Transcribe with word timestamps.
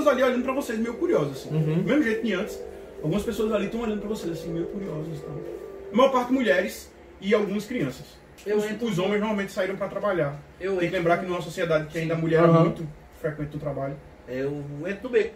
pessoas 0.00 0.08
ali 0.08 0.22
olhando 0.22 0.42
pra 0.42 0.52
vocês, 0.52 0.78
meio 0.78 0.94
curiosas, 0.94 1.32
assim. 1.38 1.50
Uhum. 1.54 1.74
Do 1.82 1.84
mesmo 1.88 2.02
jeito 2.02 2.22
que 2.22 2.32
antes, 2.32 2.58
algumas 3.02 3.22
pessoas 3.22 3.52
ali 3.52 3.66
estão 3.66 3.80
olhando 3.80 4.00
pra 4.00 4.08
vocês, 4.08 4.32
assim, 4.32 4.48
meio 4.50 4.66
curiosas 4.66 5.18
e 5.18 5.20
tal. 5.22 5.36
A 5.92 5.96
maior 5.96 6.10
parte 6.12 6.32
mulheres 6.32 6.90
e 7.20 7.34
algumas 7.34 7.64
crianças. 7.64 8.06
Eu 8.46 8.56
os, 8.56 8.64
entro- 8.64 8.86
os 8.88 8.98
homens 8.98 9.20
normalmente 9.20 9.52
saíram 9.52 9.76
pra 9.76 9.88
trabalhar. 9.88 10.40
Eu 10.60 10.72
Tem 10.72 10.78
que 10.80 10.84
entro- 10.86 10.96
lembrar 10.98 11.18
que 11.18 11.26
numa 11.26 11.42
sociedade 11.42 11.86
que 11.88 11.98
ainda 11.98 12.14
a 12.14 12.16
mulher 12.16 12.42
é 12.42 12.46
Aham. 12.46 12.60
muito 12.64 12.86
frequente 13.20 13.52
no 13.54 13.60
trabalho. 13.60 13.96
Eu 14.26 14.64
entro 14.86 15.02
no 15.04 15.08
beco. 15.10 15.34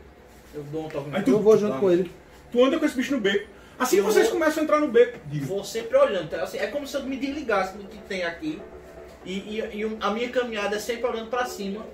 Eu 0.55 0.62
dou 0.73 0.87
um 0.87 0.89
toque 0.89 1.11
no 1.11 1.17
Aí 1.17 1.23
beco. 1.23 1.31
Eu 1.37 1.41
vou 1.41 1.59
junto 1.59 1.79
com 1.79 1.91
ele. 1.91 2.11
Tu 2.51 2.65
anda 2.65 2.79
com 2.79 2.87
esse 2.87 2.96
bicho 2.96 3.15
no 3.15 3.21
beco. 3.21 3.46
Assim 3.79 3.96
que 3.96 4.03
vocês 4.03 4.29
vou- 4.29 4.39
começam 4.39 4.61
a 4.62 4.65
entrar 4.65 4.81
no 4.81 4.89
beco, 4.89 5.19
digo, 5.27 5.45
Vou 5.46 5.65
sempre 5.65 5.96
olhando. 5.99 6.31
tá? 6.31 6.43
Assim, 6.45 6.59
é 6.59 6.69
como 6.69 6.87
se 6.87 6.96
eu 6.96 7.03
me 7.03 7.17
desligasse 7.17 7.77
do 7.77 7.85
que 7.85 7.99
tem 8.09 8.23
aqui. 8.25 8.62
E, 9.27 9.33
e- 9.33 9.80
e 9.83 9.96
a 10.01 10.10
minha 10.10 10.29
caminhada 10.29 10.77
é 10.77 10.79
sempre 10.79 11.07
olhando 11.07 11.29
pra 11.29 11.45
cima. 11.45 11.85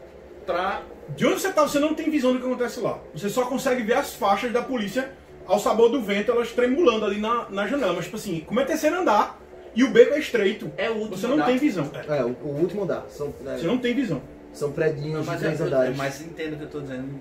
Pra. 0.47 0.83
de 1.17 1.27
onde 1.27 1.41
você 1.41 1.53
tá, 1.53 1.63
você 1.63 1.79
não 1.79 1.95
tem 1.95 2.11
visão 2.11 2.33
do 2.33 2.39
que 2.41 2.47
acontece 2.47 2.81
lá. 2.81 2.99
Você 3.15 3.29
só 3.29 3.45
consegue 3.47 3.83
ver 3.83 3.95
as 3.95 4.15
faixas 4.15 4.53
da 4.53 4.63
polícia 4.63 5.13
ao 5.47 5.59
sabor 5.59 5.89
do 5.91 6.01
vento, 6.01 6.31
elas 6.31 6.53
tremulando 6.53 7.05
ali 7.05 7.21
na, 7.21 7.49
na 7.51 7.67
janela. 7.67 7.93
Mas, 7.93 8.05
tipo 8.05 8.17
assim, 8.17 8.41
como 8.41 8.61
é 8.61 8.65
terceiro 8.65 8.97
andar 9.01 9.41
e 9.75 9.85
o 9.85 9.91
beco 9.91 10.15
é 10.15 10.19
estreito, 10.19 10.71
É 10.77 10.89
o 10.91 10.95
último. 10.95 11.17
você 11.17 11.27
não 11.27 11.35
andar. 11.35 11.47
tem 11.47 11.57
visão. 11.59 11.91
É, 12.09 12.19
É, 12.19 12.25
o, 12.25 12.29
o 12.43 12.61
último 12.61 12.83
andar. 12.85 13.07
São, 13.09 13.33
é, 13.47 13.57
Você 13.59 13.67
não 13.67 13.79
tem 13.79 13.95
visão. 13.95 14.21
são 14.53 14.73
predinhos 14.73 15.13
Não, 15.15 15.21
de 15.23 15.27
mas, 15.27 15.43
é, 15.43 15.47
três 15.47 15.61
andares. 15.61 15.97
mas 15.97 16.21
entenda 16.23 16.55
o 16.55 16.59
que 16.59 16.65
eu 16.65 16.71
tô 16.71 16.81
dizendo. 16.81 17.21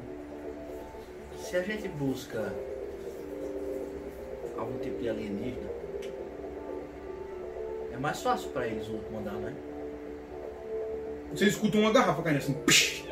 Se 1.37 1.57
a 1.57 1.61
gente 1.63 1.87
busca 1.87 2.53
algum 4.57 4.77
tipo 4.79 5.01
de 5.01 5.09
alienígena, 5.09 5.69
é 7.93 7.97
mais 7.97 8.21
fácil 8.21 8.49
pra 8.49 8.67
eles 8.67 8.87
o 8.87 8.93
último 8.93 9.19
andar, 9.19 9.33
né? 9.33 9.53
Você 11.33 11.45
escuta 11.45 11.77
uma 11.77 11.91
garrafa 11.91 12.21
caindo 12.23 12.37
assim, 12.37 12.53
psh, 12.65 13.03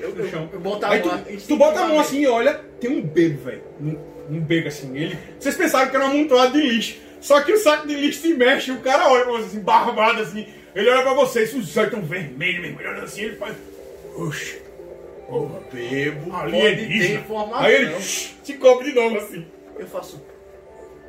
Eu, 0.00 0.14
no 0.14 0.28
chão. 0.28 0.48
eu 0.52 0.60
botar 0.60 0.90
Aí 0.90 1.00
a 1.00 1.02
tu, 1.02 1.46
tu 1.48 1.56
bota 1.56 1.80
a 1.80 1.86
mão 1.88 1.98
assim 1.98 2.20
e 2.22 2.26
olha, 2.26 2.54
tem 2.80 2.90
um 2.90 3.02
bebo, 3.02 3.42
velho. 3.44 3.62
Um, 3.80 3.98
um 4.36 4.40
bebo 4.40 4.68
assim. 4.68 4.96
Ele, 4.96 5.18
vocês 5.38 5.56
pensaram 5.56 5.90
que 5.90 5.96
era 5.96 6.04
um 6.04 6.10
amontoado 6.10 6.52
de 6.52 6.60
lixo. 6.60 6.98
Só 7.20 7.40
que 7.40 7.52
o 7.52 7.56
saco 7.58 7.86
de 7.88 7.94
lixo 7.94 8.20
se 8.20 8.34
mexe 8.34 8.70
e 8.70 8.74
o 8.74 8.80
cara 8.80 9.08
olha 9.10 9.24
pra 9.24 9.32
você 9.32 9.46
assim, 9.46 9.60
barbado 9.60 10.20
assim. 10.20 10.46
Ele 10.74 10.90
olha 10.90 11.02
pra 11.02 11.14
vocês, 11.14 11.54
os 11.54 11.74
olhos 11.76 11.90
tão 11.90 12.02
vermelhos, 12.02 12.60
mesmo, 12.60 12.78
olhando 12.78 13.02
assim, 13.04 13.22
ele 13.22 13.36
faz. 13.36 13.56
Oxe, 14.16 14.60
Porra, 15.26 15.60
bebo. 15.72 16.36
ali 16.36 16.58
é 16.60 16.74
ter 16.74 17.14
informação. 17.14 17.64
Aí 17.64 17.74
ele 17.74 18.00
se 18.00 18.52
cobre 18.54 18.90
de 18.90 18.94
novo 18.94 19.16
assim. 19.16 19.46
Eu 19.78 19.86
faço. 19.86 20.22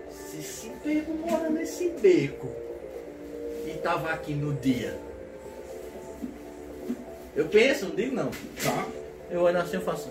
Se 0.10 0.38
esse 0.38 0.72
bebo 0.86 1.14
mora 1.16 1.50
nesse 1.50 1.90
beco 2.02 2.50
e 3.68 3.72
tava 3.84 4.10
aqui 4.12 4.34
no 4.34 4.54
dia. 4.54 4.98
Eu 7.36 7.46
penso, 7.48 7.86
não 7.88 7.96
digo 7.96 8.16
não. 8.16 8.30
Tá? 8.64 8.86
Eu 9.30 9.42
olho 9.42 9.58
assim 9.60 9.78
e 9.78 9.82
faço. 9.82 10.10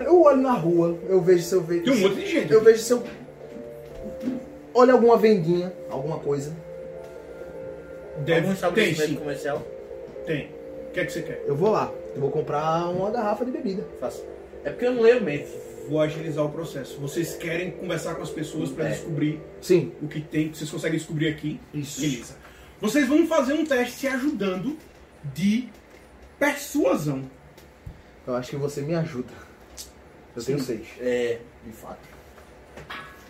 Eu 0.00 0.22
olho 0.22 0.40
na 0.40 0.52
rua, 0.52 0.96
eu 1.08 1.20
vejo 1.20 1.42
se 1.42 1.54
eu 1.54 1.60
vejo. 1.62 1.84
Tem 1.84 1.92
um 1.92 2.00
monte 2.00 2.14
de 2.20 2.26
gente. 2.26 2.52
Eu 2.52 2.62
vejo 2.62 2.78
se 2.82 2.92
eu. 2.92 3.02
Olha 4.74 4.92
alguma 4.92 5.16
vendinha, 5.16 5.72
alguma 5.90 6.18
coisa. 6.18 6.54
Deve, 8.18 8.40
Algum 8.40 8.52
estabelecimento 8.52 9.18
comercial. 9.20 9.62
tem. 10.26 10.50
O 10.88 10.90
que 10.92 11.00
é 11.00 11.04
que 11.04 11.12
você 11.12 11.22
quer? 11.22 11.42
Eu 11.46 11.54
vou 11.54 11.70
lá. 11.70 11.92
Eu 12.14 12.20
vou 12.20 12.30
comprar 12.30 12.88
uma 12.88 13.10
garrafa 13.10 13.44
de 13.44 13.50
bebida. 13.50 13.84
Faço. 14.00 14.24
É 14.64 14.70
porque 14.70 14.86
eu 14.86 14.92
não 14.92 15.02
leio 15.02 15.22
mente. 15.22 15.48
Vou 15.88 16.00
agilizar 16.00 16.44
o 16.44 16.48
processo. 16.50 16.98
Vocês 17.00 17.34
querem 17.36 17.70
conversar 17.72 18.14
com 18.14 18.22
as 18.22 18.30
pessoas 18.30 18.70
pra 18.70 18.86
É. 18.86 18.90
descobrir 18.90 19.40
Sim. 19.60 19.92
o 20.02 20.08
que 20.08 20.20
tem, 20.20 20.48
que 20.48 20.56
vocês 20.58 20.70
conseguem 20.70 20.98
descobrir 20.98 21.28
aqui. 21.28 21.60
Isso. 21.74 22.00
Beleza. 22.00 22.34
Vocês 22.80 23.08
vão 23.08 23.26
fazer 23.26 23.54
um 23.54 23.64
teste 23.64 24.00
se 24.00 24.08
ajudando 24.08 24.76
de 25.34 25.68
persuasão. 26.38 27.28
Eu 28.26 28.36
acho 28.36 28.50
que 28.50 28.56
você 28.56 28.82
me 28.82 28.94
ajuda. 28.94 29.32
Eu 30.36 30.44
tenho 30.44 30.60
seis. 30.60 30.86
É, 31.00 31.40
de 31.64 31.72
fato. 31.72 32.06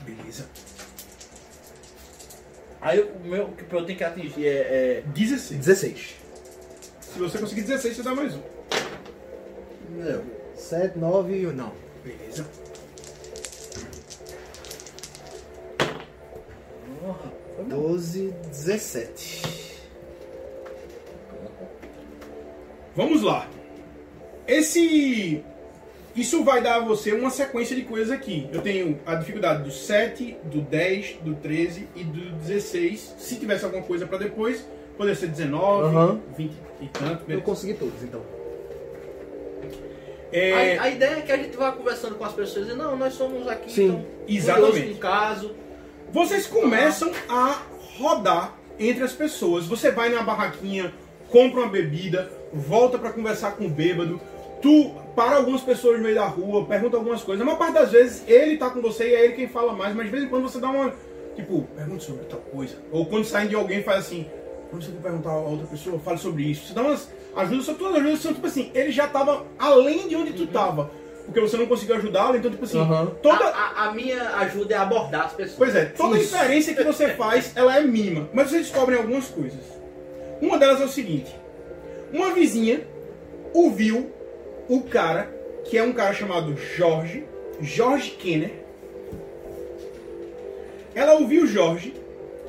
Beleza. 0.00 0.48
Aí 2.80 3.00
o 3.00 3.20
meu 3.20 3.44
o 3.46 3.52
que 3.56 3.72
eu 3.72 3.84
tenho 3.84 3.98
que 3.98 4.04
atingir 4.04 4.46
é. 4.46 4.98
é 4.98 5.02
16. 5.06 5.58
16. 5.58 6.16
Se 7.00 7.18
você 7.18 7.38
conseguir 7.38 7.62
16, 7.62 7.96
você 7.96 8.02
dá 8.02 8.14
mais 8.14 8.34
um. 8.34 8.42
não. 9.90 10.38
7, 10.54 10.98
9 10.98 11.34
e 11.34 11.46
1. 11.46 11.52
Não. 11.52 11.72
Beleza. 12.04 12.46
12, 17.68 18.32
17. 18.50 19.42
Vamos 22.96 23.22
lá. 23.22 23.48
Esse. 24.46 25.42
Isso 26.16 26.42
vai 26.42 26.60
dar 26.60 26.76
a 26.76 26.80
você 26.80 27.12
uma 27.12 27.30
sequência 27.30 27.76
de 27.76 27.82
coisas 27.82 28.10
aqui. 28.10 28.48
Eu 28.52 28.60
tenho 28.60 28.98
a 29.06 29.14
dificuldade 29.14 29.62
do 29.62 29.70
7, 29.70 30.36
do 30.44 30.60
10, 30.62 31.18
do 31.22 31.34
13 31.36 31.86
e 31.94 32.02
do 32.02 32.30
16. 32.38 33.14
Se 33.18 33.36
tivesse 33.36 33.64
alguma 33.64 33.84
coisa 33.84 34.04
pra 34.06 34.18
depois, 34.18 34.66
poderia 34.96 35.14
ser 35.18 35.28
19, 35.28 35.84
Aham. 35.96 36.20
20 36.36 36.52
e 36.80 36.88
tanto. 36.88 37.20
Eu 37.22 37.26
beleza. 37.26 37.44
consegui 37.44 37.74
todos, 37.74 38.02
então. 38.02 38.20
É, 40.32 40.76
A, 40.78 40.82
a 40.82 40.90
ideia 40.90 41.18
é 41.18 41.20
que 41.22 41.30
a 41.32 41.36
gente 41.36 41.56
vá 41.56 41.70
conversando 41.72 42.16
com 42.16 42.24
as 42.24 42.32
pessoas 42.32 42.68
e 42.68 42.74
não, 42.74 42.96
nós 42.96 43.14
somos 43.14 43.46
aqui, 43.46 43.70
Sim, 43.72 43.86
então, 43.86 44.04
exatamente. 44.28 44.70
curiosos 44.72 44.90
com 44.92 44.96
o 44.98 45.00
caso. 45.00 45.54
Vocês 46.12 46.46
começam 46.46 47.12
a 47.28 47.60
rodar 47.98 48.54
entre 48.78 49.04
as 49.04 49.12
pessoas. 49.12 49.66
Você 49.66 49.90
vai 49.90 50.08
na 50.08 50.22
barraquinha, 50.22 50.92
compra 51.28 51.60
uma 51.60 51.68
bebida, 51.68 52.32
volta 52.52 52.98
pra 52.98 53.12
conversar 53.12 53.52
com 53.52 53.66
o 53.66 53.70
bêbado. 53.70 54.18
Tu 54.62 54.90
para 55.14 55.36
algumas 55.36 55.60
pessoas 55.60 55.98
no 55.98 56.04
meio 56.04 56.14
da 56.14 56.26
rua, 56.26 56.64
pergunta 56.64 56.96
algumas 56.96 57.22
coisas. 57.22 57.42
A 57.42 57.44
maior 57.44 57.58
parte 57.58 57.74
das 57.74 57.92
vezes 57.92 58.24
ele 58.26 58.56
tá 58.56 58.70
com 58.70 58.80
você 58.80 59.08
e 59.10 59.14
é 59.14 59.24
ele 59.24 59.34
quem 59.34 59.48
fala 59.48 59.72
mais, 59.72 59.94
mas 59.94 60.06
de 60.06 60.12
vez 60.12 60.24
em 60.24 60.28
quando 60.28 60.44
você 60.44 60.58
dá 60.58 60.70
uma. 60.70 60.94
Tipo, 61.36 61.62
pergunta 61.76 62.02
sobre 62.02 62.24
tal 62.24 62.40
coisa. 62.40 62.76
Ou 62.90 63.04
quando 63.06 63.24
saem 63.24 63.48
de 63.48 63.54
alguém 63.54 63.82
faz 63.82 64.06
assim. 64.06 64.26
Quando 64.70 64.84
você 64.84 64.90
for 64.90 65.00
perguntar 65.00 65.30
a 65.30 65.38
outra 65.38 65.66
pessoa, 65.66 65.98
fale 65.98 66.18
sobre 66.18 66.42
isso. 66.44 66.68
Você 66.68 66.74
dá 66.74 66.82
umas 66.82 67.08
ajudas, 67.36 67.66
só 67.66 67.74
todas 67.74 67.94
as 67.94 68.00
ajudas 68.00 68.20
são 68.20 68.34
tipo 68.34 68.46
assim, 68.46 68.70
ele 68.74 68.90
já 68.90 69.06
tava 69.06 69.46
além 69.58 70.08
de 70.08 70.16
onde 70.16 70.32
tu 70.32 70.46
tava. 70.46 70.90
Porque 71.28 71.40
você 71.40 71.58
não 71.58 71.66
conseguiu 71.66 71.96
ajudá-lo, 71.96 72.36
então 72.38 72.50
tipo 72.50 72.64
assim, 72.64 72.80
Aham. 72.80 73.12
toda. 73.22 73.44
A, 73.44 73.50
a- 73.50 73.88
a 73.88 73.92
minha 73.92 74.36
ajuda 74.38 74.74
é 74.74 74.78
abordar 74.78 75.26
as 75.26 75.32
pessoas. 75.34 75.58
Pois 75.58 75.74
é, 75.76 75.84
toda 75.84 76.18
Isso. 76.18 76.34
inferência 76.34 76.74
que 76.74 76.82
você 76.82 77.10
faz, 77.10 77.52
ela 77.54 77.76
é 77.76 77.82
mínima. 77.82 78.28
Mas 78.32 78.48
vocês 78.48 78.62
descobrem 78.66 78.98
algumas 78.98 79.26
coisas. 79.26 79.60
Uma 80.40 80.56
delas 80.58 80.80
é 80.80 80.84
o 80.84 80.88
seguinte. 80.88 81.30
Uma 82.12 82.32
vizinha 82.32 82.80
ouviu 83.52 84.10
o 84.68 84.80
cara, 84.82 85.30
que 85.66 85.76
é 85.76 85.82
um 85.82 85.92
cara 85.92 86.14
chamado 86.14 86.56
Jorge, 86.56 87.24
Jorge 87.60 88.12
Kenner. 88.12 88.64
Ela 90.94 91.12
ouviu 91.14 91.42
o 91.42 91.46
Jorge 91.46 91.94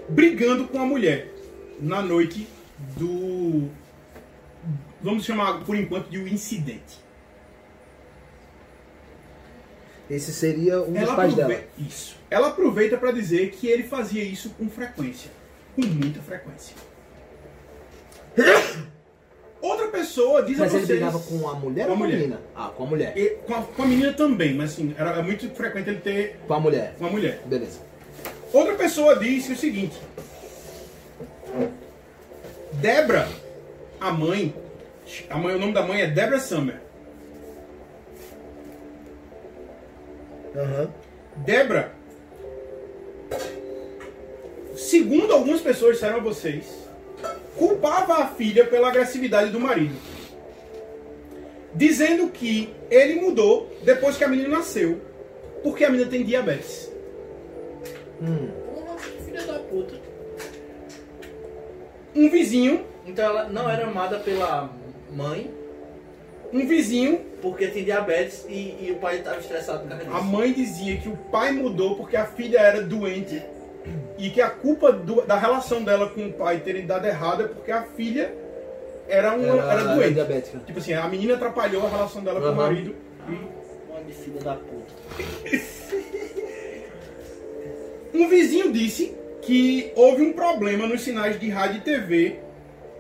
brigando 0.08 0.68
com 0.68 0.80
a 0.80 0.86
mulher 0.86 1.28
na 1.80 2.02
noite 2.02 2.48
do... 2.98 3.68
Vamos 5.02 5.24
chamar 5.26 5.64
por 5.66 5.76
enquanto 5.76 6.10
de 6.10 6.18
um 6.18 6.28
incidente. 6.28 6.98
Esse 10.10 10.34
seria 10.34 10.82
um 10.82 10.92
dos 10.92 11.02
Ela 11.04 11.16
pais 11.16 11.34
aprove- 11.34 11.54
dela. 11.56 11.68
Isso. 11.78 12.18
Ela 12.30 12.48
aproveita 12.48 12.98
para 12.98 13.12
dizer 13.12 13.52
que 13.52 13.68
ele 13.68 13.84
fazia 13.84 14.24
isso 14.24 14.50
com 14.58 14.68
frequência. 14.70 15.30
Com 15.76 15.86
muita 15.86 16.20
frequência. 16.22 16.76
Outra 19.62 19.88
pessoa 19.90 20.42
diz 20.44 20.58
Mas 20.58 20.74
a 20.74 20.78
ele 20.78 20.86
vocês... 20.86 21.00
brigava 21.00 21.20
com 21.20 21.48
a 21.50 21.54
mulher 21.54 21.86
Com 21.86 21.92
ou 21.92 21.96
a 21.96 22.00
com 22.00 22.04
a 22.06 22.08
menina? 22.08 22.42
Ah, 22.56 22.72
com 22.76 22.84
a 22.84 22.86
mulher. 22.88 23.14
E- 23.18 23.30
com, 23.46 23.54
a, 23.56 23.62
com 23.62 23.84
a 23.84 23.86
menina 23.86 24.14
também, 24.14 24.54
mas 24.56 24.72
assim, 24.72 24.96
era 24.98 25.12
é 25.12 25.22
muito 25.22 25.50
frequente 25.52 25.90
ele 25.90 26.00
ter 26.00 26.40
Com 26.48 26.54
a 26.54 26.60
mulher. 26.60 26.96
uma 27.00 27.10
mulher. 27.10 27.42
Beleza. 27.46 27.80
Outra 28.54 28.74
pessoa 28.76 29.18
disse 29.18 29.52
o 29.54 29.58
seguinte. 29.58 30.00
Debra, 32.74 33.28
a 34.00 34.12
mãe, 34.12 34.56
a 35.30 35.38
mãe, 35.38 35.56
o 35.56 35.60
nome 35.60 35.74
da 35.74 35.82
mãe 35.86 36.02
é 36.02 36.08
Debra 36.08 36.40
Summer. 36.40 36.80
Aham. 40.56 40.90
Debra, 41.38 41.94
segundo 44.76 45.34
algumas 45.34 45.62
pessoas 45.62 45.94
disseram 45.94 46.18
a 46.18 46.22
vocês, 46.22 46.66
culpava 47.56 48.16
a 48.16 48.28
filha 48.28 48.66
pela 48.66 48.90
agressividade 48.90 49.52
do 49.52 49.60
marido. 49.60 49.96
Dizendo 51.74 52.30
que 52.30 52.74
ele 52.90 53.22
mudou 53.22 53.72
depois 53.84 54.18
que 54.18 54.24
a 54.24 54.28
menina 54.28 54.50
nasceu, 54.50 55.00
porque 55.64 55.86
a 55.86 55.90
menina 55.90 56.10
tem 56.10 56.24
diabetes. 56.24 56.92
Hum. 58.22 58.50
Filha 59.26 59.44
da 59.44 59.60
puta. 59.60 59.96
Um 62.16 62.30
vizinho, 62.30 62.86
Então 63.06 63.24
ela 63.26 63.48
não 63.48 63.70
era 63.70 63.88
amada 63.88 64.20
pela 64.20 64.70
mãe, 65.12 65.50
um 66.52 66.68
vizinho, 66.68 67.22
porque 67.42 67.68
tem 67.68 67.84
diabetes 67.84 68.46
e, 68.50 68.76
e 68.82 68.92
o 68.92 68.96
pai 69.00 69.18
estava 69.20 69.40
estressado 69.40 69.80
por 69.88 69.90
causa 69.90 70.10
a 70.18 70.22
mãe 70.22 70.52
dizia 70.52 70.98
que 70.98 71.08
o 71.10 71.16
pai 71.16 71.52
mudou 71.52 71.96
porque 71.96 72.18
a 72.18 72.26
filha 72.26 72.58
era 72.60 72.82
doente 72.82 73.42
e 74.18 74.30
que 74.30 74.42
a 74.42 74.50
culpa 74.50 74.92
do- 74.92 75.22
da 75.22 75.38
relação 75.38 75.84
dela 75.84 76.10
com 76.10 76.26
o 76.28 76.34
pai 76.34 76.60
terem 76.60 76.86
dado 76.86 77.06
errado 77.08 77.44
é 77.44 77.48
porque 77.48 77.72
a 77.72 77.84
filha 77.84 78.34
era, 79.08 79.36
um, 79.36 79.44
era, 79.60 79.72
Era, 79.72 79.84
doente. 79.96 80.14
diabética. 80.14 80.60
Tipo 80.66 80.80
assim, 80.80 80.94
a 80.94 81.08
menina 81.08 81.36
atrapalhou 81.36 81.86
a 81.86 81.90
relação 81.90 82.24
dela 82.24 82.40
com 82.42 82.48
o 82.50 82.56
marido. 82.56 82.96
Uma 83.90 84.02
de 84.04 84.14
filha 84.14 84.42
da 84.42 84.56
puta. 84.56 84.94
Um 88.14 88.28
vizinho 88.28 88.72
disse 88.72 89.16
que 89.42 89.92
houve 89.96 90.24
um 90.24 90.34
problema 90.34 90.88
nos 90.88 91.02
sinais 91.02 91.40
de 91.40 91.48
rádio 91.50 91.78
e 91.78 91.82
TV 91.82 92.40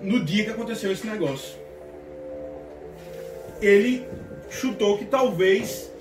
no 0.01 0.24
dia 0.24 0.44
que 0.46 0.51
aconteceu 0.51 0.92
esse 0.92 1.06
negócio. 1.06 1.57
Ele 3.62 4.06
chutou 4.50 4.98
que 4.98 5.06
talvez. 5.06 5.92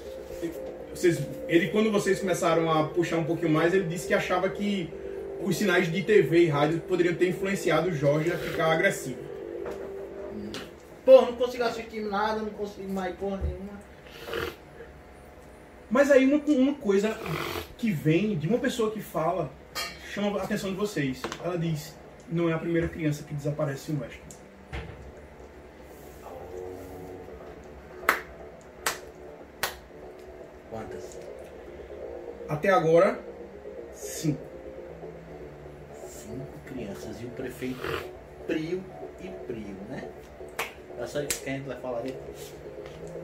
Vocês, 0.95 1.21
ele, 1.47 1.69
quando 1.69 1.93
vocês 1.93 2.19
começaram 2.19 2.71
a 2.71 2.89
puxar 2.89 3.19
um 3.19 3.25
pouquinho 3.25 3.51
mais, 3.51 3.73
ele 3.73 3.85
disse 3.85 4.09
que 4.09 4.15
achava 4.15 4.49
que 4.49 4.91
os 5.41 5.57
sinais 5.57 5.91
de 5.91 6.03
TV 6.03 6.45
e 6.45 6.47
rádio 6.49 6.81
poderiam 6.81 7.15
ter 7.15 7.29
influenciado 7.29 7.89
o 7.89 7.93
Jorge 7.93 8.33
a 8.33 8.37
ficar 8.37 8.73
agressivo. 8.73 9.19
Porra, 11.05 11.27
não 11.27 11.37
consigo 11.37 11.63
assistir 11.63 12.01
nada, 12.03 12.43
não 12.43 12.51
consigo 12.51 12.93
mais 12.93 13.15
porra 13.17 13.39
nenhuma. 13.39 13.79
Mas 15.91 16.11
aí 16.11 16.27
uma, 16.27 16.43
uma 16.45 16.75
coisa 16.75 17.19
que 17.79 17.91
vem 17.91 18.37
de 18.37 18.47
uma 18.47 18.59
pessoa 18.59 18.91
que 18.91 19.01
fala 19.01 19.51
chama 20.13 20.39
a 20.39 20.43
atenção 20.43 20.71
de 20.71 20.77
vocês. 20.77 21.23
Ela 21.43 21.57
diz: 21.57 21.95
não 22.31 22.51
é 22.51 22.53
a 22.53 22.59
primeira 22.59 22.89
criança 22.89 23.23
que 23.23 23.35
desaparece 23.35 23.93
em 23.93 23.99
Weston. 23.99 24.28
Quantas? 30.71 31.19
Até 32.49 32.71
agora, 32.71 33.19
cinco. 33.95 34.41
Cinco 36.07 36.47
crianças 36.67 37.21
e 37.21 37.27
o 37.27 37.31
prefeito 37.31 37.81
Prio 38.47 38.83
e 39.21 39.29
Prio, 39.47 39.77
né? 39.89 40.09
Essa 40.99 41.25
que 41.25 41.49
a 41.49 41.53
gente 41.53 41.67
vai 41.67 41.77
falar 41.81 42.01
depois. 42.01 42.53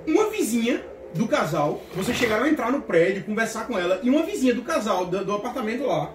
Uma 0.07 0.31
vizinha 0.31 0.85
do 1.15 1.29
casal, 1.29 1.81
vocês 1.95 2.17
chegaram 2.17 2.45
a 2.45 2.49
entrar 2.49 2.71
no 2.73 2.83
prédio, 2.83 3.25
conversar 3.25 3.67
com 3.67 3.79
ela, 3.79 4.01
e 4.03 4.11
uma 4.11 4.25
vizinha 4.25 4.55
do 4.55 4.63
casal, 4.63 5.07
do, 5.07 5.25
do 5.25 5.33
apartamento 5.33 5.87
lá, 5.87 6.13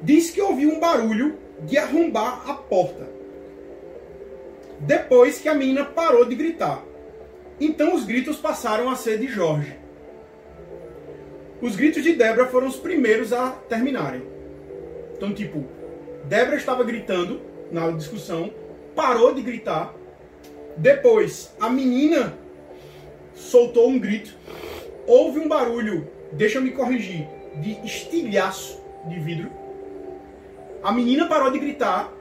disse 0.00 0.32
que 0.32 0.40
ouviu 0.40 0.70
um 0.70 0.80
barulho 0.80 1.38
de 1.60 1.76
arrombar 1.78 2.48
a 2.48 2.54
porta. 2.54 3.08
Depois 4.80 5.38
que 5.38 5.48
a 5.48 5.54
menina 5.54 5.84
parou 5.84 6.24
de 6.24 6.34
gritar. 6.34 6.82
Então 7.58 7.94
os 7.94 8.04
gritos 8.04 8.36
passaram 8.36 8.90
a 8.90 8.96
ser 8.96 9.18
de 9.18 9.26
Jorge. 9.26 9.85
Os 11.60 11.74
gritos 11.74 12.02
de 12.02 12.12
Débora 12.12 12.46
foram 12.46 12.66
os 12.66 12.76
primeiros 12.76 13.32
a 13.32 13.50
terminarem. 13.50 14.22
Então, 15.16 15.32
tipo, 15.32 15.64
Débora 16.24 16.56
estava 16.56 16.84
gritando 16.84 17.40
na 17.72 17.90
discussão, 17.90 18.52
parou 18.94 19.34
de 19.34 19.40
gritar. 19.40 19.94
Depois, 20.76 21.54
a 21.58 21.70
menina 21.70 22.36
soltou 23.34 23.88
um 23.88 23.98
grito. 23.98 24.36
Houve 25.06 25.38
um 25.38 25.48
barulho, 25.48 26.08
deixa 26.32 26.58
eu 26.58 26.62
me 26.62 26.72
corrigir, 26.72 27.26
de 27.56 27.72
estilhaço 27.86 28.82
de 29.08 29.18
vidro. 29.18 29.50
A 30.82 30.92
menina 30.92 31.26
parou 31.26 31.50
de 31.50 31.58
gritar. 31.58 32.12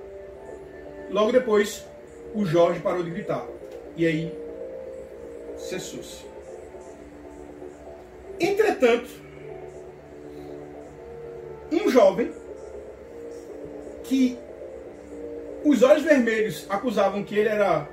Logo 1.10 1.32
depois, 1.32 1.86
o 2.34 2.46
Jorge 2.46 2.80
parou 2.80 3.04
de 3.04 3.10
gritar. 3.10 3.46
E 3.98 4.06
aí, 4.06 4.34
cessou-se. 5.58 6.26
Entretanto, 8.40 9.25
um 11.72 11.90
jovem 11.90 12.32
que 14.04 14.38
os 15.64 15.82
olhos 15.82 16.04
vermelhos 16.04 16.66
acusavam 16.70 17.24
que 17.24 17.36
ele 17.38 17.50
era. 17.50 17.88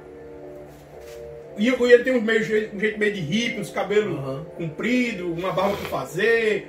E 1.56 1.68
ele 1.68 2.04
tem 2.04 2.14
um, 2.14 2.20
meio, 2.20 2.42
jeito- 2.42 2.74
um 2.76 2.80
jeito 2.80 2.98
meio 2.98 3.12
de 3.12 3.20
hippie, 3.20 3.60
uns 3.60 3.70
cabelos 3.70 4.18
Aham. 4.18 4.46
compridos, 4.56 5.26
uma 5.38 5.52
barba 5.52 5.76
por 5.76 5.86
fazer, 5.88 6.66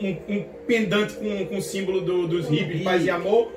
um, 0.00 0.34
um 0.36 0.44
pendante 0.66 1.14
com, 1.14 1.46
com 1.46 1.56
o 1.56 1.62
símbolo 1.62 2.00
do- 2.02 2.28
dos 2.28 2.48
hippies, 2.48 2.78
de 2.78 2.84
paz 2.84 3.04
e 3.04 3.10
amor. 3.10 3.50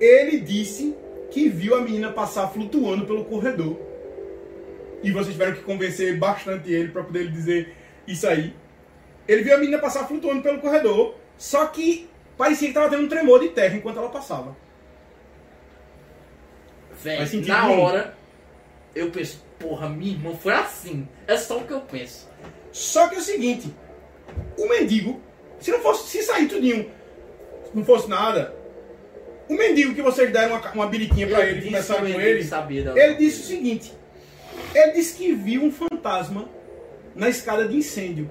Ele 0.00 0.40
disse 0.40 0.94
que 1.30 1.48
viu 1.48 1.74
a 1.74 1.80
menina 1.80 2.10
passar 2.12 2.48
flutuando 2.48 3.04
pelo 3.06 3.24
corredor. 3.24 3.78
E 5.02 5.10
vocês 5.10 5.32
tiveram 5.32 5.54
que 5.54 5.62
convencer 5.62 6.16
bastante 6.18 6.70
ele 6.72 6.88
para 6.88 7.02
poder 7.04 7.30
dizer 7.30 7.72
isso 8.06 8.26
aí. 8.26 8.52
Ele 9.26 9.42
viu 9.42 9.54
a 9.54 9.58
menina 9.58 9.78
passar 9.78 10.06
flutuando 10.06 10.42
pelo 10.42 10.58
corredor, 10.58 11.14
só 11.38 11.66
que 11.66 12.10
parecia 12.36 12.66
que 12.68 12.72
estava 12.72 12.90
tendo 12.90 13.04
um 13.04 13.08
tremor 13.08 13.40
de 13.40 13.48
terra 13.50 13.76
enquanto 13.76 13.98
ela 13.98 14.10
passava. 14.10 14.56
Véi, 17.02 17.18
na 17.46 17.66
nenhum. 17.68 17.80
hora, 17.80 18.18
eu 18.94 19.10
penso, 19.10 19.44
porra, 19.58 19.88
minha 19.88 20.12
irmã 20.12 20.34
foi 20.34 20.52
assim. 20.52 21.08
É 21.28 21.36
só 21.36 21.58
o 21.58 21.64
que 21.64 21.72
eu 21.72 21.80
penso. 21.80 22.28
Só 22.72 23.08
que 23.08 23.14
é 23.14 23.18
o 23.18 23.22
seguinte, 23.22 23.72
o 24.58 24.68
mendigo, 24.68 25.20
se 25.60 25.70
não 25.70 25.78
fosse, 25.78 26.08
se 26.08 26.22
sair 26.22 26.48
tudinho, 26.48 26.90
não 27.72 27.84
fosse 27.84 28.08
nada, 28.08 28.54
o 29.48 29.54
mendigo 29.54 29.94
que 29.94 30.02
vocês 30.02 30.32
deram 30.32 30.56
uma, 30.56 30.72
uma 30.72 30.86
biriquinha 30.86 31.26
pra 31.28 31.46
ele, 31.46 31.62
conversaram 31.62 32.04
que 32.04 32.12
com 32.12 32.20
ele, 32.20 32.44
sabia 32.44 32.92
ele 32.96 33.14
disse 33.14 33.40
o 33.42 33.44
seguinte, 33.44 33.92
ele 34.74 34.92
disse 34.92 35.16
que 35.16 35.32
viu 35.32 35.62
um 35.62 35.72
fantasma 35.72 36.48
na 37.14 37.28
escada 37.28 37.66
de 37.66 37.76
incêndio, 37.76 38.30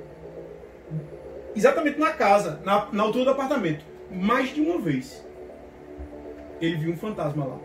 exatamente 1.55 1.99
na 1.99 2.11
casa, 2.11 2.59
na, 2.63 2.87
na 2.91 3.03
altura 3.03 3.25
do 3.25 3.31
apartamento, 3.31 3.83
mais 4.11 4.53
de 4.53 4.61
uma 4.61 4.79
vez. 4.79 5.25
Ele 6.61 6.75
viu 6.75 6.91
um 6.91 6.97
fantasma 6.97 7.45
lá. 7.45 7.59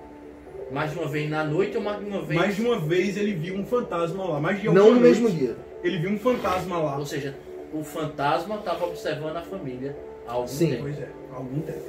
Mais 0.70 0.90
de 0.90 0.98
uma 0.98 1.08
vez 1.08 1.30
na 1.30 1.44
noite 1.44 1.76
ou 1.76 1.82
mais 1.82 1.98
de 1.98 2.06
uma 2.06 2.22
vez? 2.22 2.40
Mais 2.40 2.56
de 2.56 2.62
uma 2.62 2.78
vez 2.78 3.16
ele 3.16 3.34
viu 3.34 3.56
um 3.56 3.66
fantasma 3.66 4.24
lá. 4.24 4.40
Mais 4.40 4.60
de 4.60 4.66
Não 4.66 4.74
no 4.74 5.00
noite, 5.00 5.02
mesmo 5.02 5.30
dia. 5.30 5.56
Ele 5.82 5.98
viu 5.98 6.10
um 6.10 6.18
fantasma 6.18 6.78
lá. 6.78 6.98
Ou 6.98 7.04
seja, 7.04 7.36
o 7.72 7.82
fantasma 7.84 8.56
estava 8.56 8.86
observando 8.86 9.36
a 9.36 9.42
família 9.42 9.96
há 10.26 10.32
algum 10.32 10.48
Sim. 10.48 10.70
tempo. 10.70 10.82
Pois 10.82 10.98
é, 10.98 11.08
há 11.30 11.36
algum 11.36 11.60
tempo. 11.60 11.84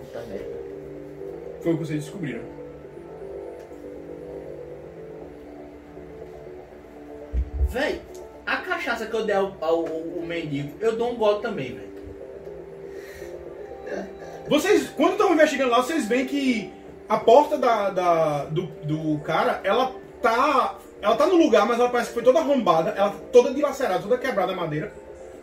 Puta 0.00 0.20
merda. 0.28 0.54
Foi 1.60 1.72
o 1.72 1.78
que 1.78 1.84
vocês 1.84 2.04
descobriram. 2.04 2.42
Véi, 7.68 8.00
a 8.46 8.56
cachaça 8.58 9.06
que 9.06 9.14
eu 9.14 9.24
dei 9.24 9.34
ao, 9.34 9.56
ao, 9.60 9.80
ao 9.86 10.22
mendigo, 10.26 10.72
eu 10.80 10.96
dou 10.96 11.12
um 11.12 11.16
gole 11.16 11.40
também, 11.42 11.74
velho. 11.74 11.94
Vocês, 14.48 14.88
quando 14.90 15.12
estão 15.12 15.32
investigando 15.32 15.70
lá, 15.70 15.78
vocês 15.82 16.06
veem 16.06 16.26
que 16.26 16.72
a 17.08 17.16
porta 17.18 17.56
da, 17.56 17.90
da- 17.90 18.44
do, 18.46 18.62
do 18.82 19.18
cara, 19.20 19.60
ela 19.64 19.92
tá. 20.20 20.78
Ela 21.00 21.16
tá 21.16 21.26
no 21.26 21.36
lugar, 21.36 21.66
mas 21.66 21.78
ela 21.78 21.90
parece 21.90 22.08
que 22.08 22.14
foi 22.14 22.22
toda 22.22 22.38
arrombada, 22.38 22.90
ela 22.96 23.10
tá 23.10 23.16
toda 23.30 23.52
dilacerada, 23.52 24.00
toda 24.02 24.16
quebrada 24.16 24.52
a 24.52 24.56
madeira, 24.56 24.90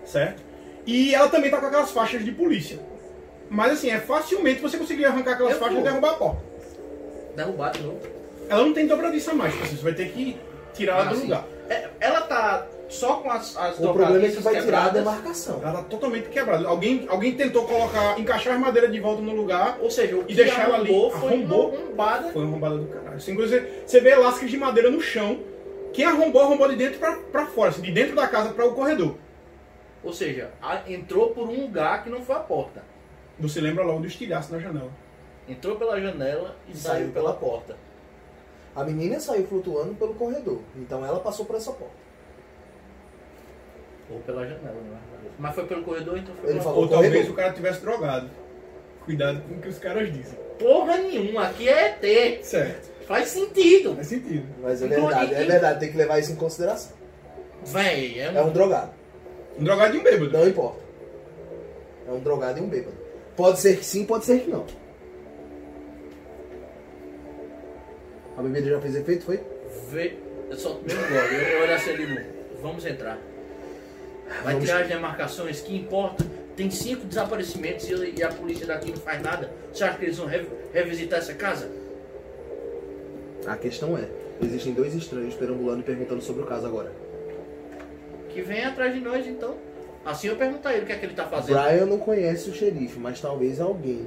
certo? 0.06 0.42
E 0.88 1.14
ela 1.14 1.30
também 1.30 1.52
tá 1.52 1.58
com 1.60 1.68
aquelas 1.68 1.92
faixas 1.92 2.26
de 2.26 2.32
polícia. 2.32 2.80
Mas 3.48 3.74
assim, 3.74 3.92
é 3.92 4.00
facilmente 4.00 4.60
você 4.60 4.78
conseguir 4.78 5.06
arrancar 5.06 5.34
aquelas 5.34 5.54
Eu 5.54 5.60
faixas 5.60 5.78
vou. 5.78 5.86
e 5.86 5.88
derrubar 5.90 6.12
a 6.12 6.14
porta. 6.16 6.42
Derrubado 7.36 7.78
de 7.78 7.84
novo. 7.86 8.00
Ela 8.50 8.66
não 8.66 8.74
tem 8.74 8.88
dobradiça 8.88 9.34
mais, 9.36 9.54
assim, 9.62 9.76
você 9.76 9.84
vai 9.84 9.94
ter 9.94 10.12
que 10.12 10.36
tirar 10.74 10.94
ela 10.94 11.04
Ah, 11.04 11.10
do 11.10 11.16
sim. 11.18 11.24
lugar. 11.24 11.46
É, 11.70 11.90
ela 12.00 12.22
tá 12.22 12.66
só 12.92 13.16
com 13.16 13.32
as, 13.32 13.56
as 13.58 13.80
O 13.80 13.94
problema 13.94 14.26
é 14.26 14.30
que 14.30 14.42
vai 14.42 14.62
tirar 14.62 14.86
a 14.86 14.90
demarcação. 14.90 15.60
Ela 15.64 15.74
tá 15.78 15.84
totalmente 15.84 16.30
quebrada. 16.30 16.68
Alguém, 16.68 17.06
alguém 17.10 17.36
tentou 17.36 17.66
colocar, 17.66 18.20
encaixar 18.20 18.54
as 18.56 18.60
madeiras 18.60 18.92
de 18.92 19.00
volta 19.00 19.22
no 19.22 19.34
lugar, 19.34 19.80
Ou 19.82 19.90
seja, 19.90 20.16
o 20.18 20.26
E 20.28 20.36
deixar 20.36 20.64
ela 20.66 20.76
ali, 20.76 20.90
arrombou 20.90 21.12
foi 21.12 21.30
arrombou. 21.30 21.70
uma 21.70 21.78
arrombada. 21.80 22.30
Foi 22.32 22.42
uma 22.44 22.52
arrombada 22.52 22.78
do 22.78 22.88
caralho. 22.88 23.16
Assim, 23.16 23.32
inclusive, 23.32 23.66
você 23.86 24.00
vê 24.02 24.16
lascas 24.16 24.50
de 24.50 24.58
madeira 24.58 24.92
no 24.92 25.00
chão. 25.02 25.40
Quem 25.94 26.06
arrombou, 26.06 26.42
arrombou 26.42 26.68
de 26.70 26.76
dentro 26.76 27.00
pra, 27.00 27.14
pra 27.18 27.46
fora, 27.46 27.70
assim, 27.70 27.82
de 27.82 27.92
dentro 27.92 28.16
da 28.16 28.28
casa 28.28 28.50
para 28.54 28.66
o 28.66 28.74
corredor. 28.74 29.16
Ou 30.04 30.12
seja, 30.14 30.52
a- 30.62 30.82
entrou 30.88 31.30
por 31.32 31.48
um 31.48 31.62
lugar 31.62 32.04
que 32.04 32.10
não 32.10 32.22
foi 32.22 32.36
a 32.36 32.40
porta. 32.40 32.84
Você 33.40 33.60
lembra 33.62 33.84
logo 33.84 34.02
do 34.02 34.08
estilhaço 34.08 34.52
na 34.52 34.60
janela. 34.60 34.92
Entrou 35.48 35.76
pela 35.76 36.00
janela 36.00 36.56
e 36.68 36.78
saiu, 36.78 36.94
Saiu 37.00 37.12
pela 37.12 37.34
pela 37.34 37.52
porta. 37.52 37.76
A 38.76 38.84
menina 38.84 39.20
saiu 39.20 39.46
flutuando 39.48 39.94
pelo 39.96 40.14
corredor. 40.14 40.60
Então 40.76 41.06
ela 41.06 41.20
passou 41.20 41.46
por 41.46 41.56
essa 41.56 41.72
porta. 41.72 41.94
Ou 44.12 44.20
pela 44.20 44.44
janela, 44.46 44.76
não 44.88 44.96
é? 44.96 45.00
Mas 45.40 45.56
foi 45.56 45.66
pelo 45.66 45.84
corredor, 45.84 46.18
então 46.18 46.36
foi 46.36 46.44
Ele 46.46 46.52
pela 46.54 46.64
falou- 46.64 46.80
Ou 46.82 46.88
talvez 46.88 47.14
corredor. 47.14 47.34
o 47.34 47.36
cara 47.36 47.54
tivesse 47.54 47.82
drogado. 47.82 48.30
Cuidado 49.06 49.42
com 49.42 49.56
o 49.56 49.60
que 49.60 49.70
os 49.70 49.80
caras 49.80 50.12
dizem. 50.14 50.38
Porra 50.60 50.98
nenhuma, 50.98 51.48
aqui 51.48 51.68
é 51.68 51.98
ET. 52.00 52.44
Certo. 52.46 52.92
Faz 53.08 53.30
sentido. 53.30 53.96
Faz 53.96 54.08
sentido. 54.08 54.46
Mas 54.62 54.82
é 54.82 54.86
Então, 54.86 55.08
verdade, 55.08 55.34
é 55.34 55.44
verdade. 55.44 55.80
Tem 55.80 55.92
que 55.92 55.98
levar 55.98 56.20
isso 56.20 56.32
em 56.32 56.36
consideração. 56.36 56.92
Véi, 57.66 58.20
é, 58.20 58.26
É 58.36 58.42
um 58.42 58.52
drogado. 58.52 58.92
Um 59.60 59.64
drogado 59.64 59.96
e 59.96 60.00
um 60.00 60.04
bêbado. 60.04 60.32
Não 60.32 60.48
importa. 60.48 60.80
É 62.08 62.12
um 62.12 62.20
drogado 62.20 62.60
e 62.60 62.62
um 62.62 62.70
bêbado. 62.70 62.96
Pode 63.36 63.60
ser 63.60 63.78
que 63.78 63.86
sim, 63.86 64.06
pode 64.06 64.26
ser 64.26 64.42
que 64.42 64.50
não. 64.52 64.66
A 68.38 68.42
bebida 68.42 68.70
já 68.70 68.80
fez 68.82 68.96
efeito, 68.96 69.26
foi? 69.26 69.40
Vê, 69.90 70.14
eu 70.50 70.58
só 70.58 70.70
um 70.74 70.74
gole. 70.82 70.92
Eu, 71.36 71.42
eu 71.42 71.62
olhei 71.64 71.74
assim 71.76 71.92
e 71.92 71.98
digo, 71.98 72.22
vamos 72.62 72.86
entrar. 72.86 73.18
Vai 74.44 74.54
Vamos. 74.54 74.68
tirar 74.68 74.82
as 74.82 74.88
demarcações, 74.88 75.62
que 75.62 75.76
importa. 75.76 76.26
Tem 76.56 76.70
cinco 76.70 77.06
desaparecimentos 77.06 77.88
e, 77.90 78.24
a 78.24 78.30
polícia 78.30 78.66
daqui 78.66 78.92
não 78.92 78.98
faz 78.98 79.22
nada. 79.22 79.52
Você 79.74 79.84
acha 79.84 79.98
que 79.98 80.06
eles 80.06 80.18
vão 80.18 80.28
re- 80.28 80.46
revisitar 80.74 81.20
essa 81.20 81.34
casa? 81.34 81.70
A 83.48 83.56
questão 83.56 83.98
é, 83.98 84.08
existem 84.42 84.74
dois 84.74 84.94
estranhos 84.94 85.34
perambulando 85.34 85.80
e 85.80 85.84
perguntando 85.84 86.22
sobre 86.22 86.44
o 86.44 86.46
caso 86.46 86.68
agora. 86.68 86.92
Que 88.30 88.42
vem 88.42 88.64
atrás 88.64 88.94
de 88.94 89.00
nós, 89.00 89.26
então. 89.28 89.56
Assim 90.06 90.28
eu 90.28 90.36
pergunto 90.36 90.68
a 90.68 90.74
ele 90.74 90.84
o 90.84 90.86
que 90.86 90.92
é 90.94 90.96
que 90.96 91.06
ele 91.06 91.14
tá 91.14 91.26
fazendo. 91.26 91.60
Brian 91.62 91.86
não 91.86 91.98
conhece 92.00 92.50
o 92.50 92.54
xerife, 92.54 93.00
mas 93.00 93.20
talvez 93.20 93.60
alguém. 93.60 94.06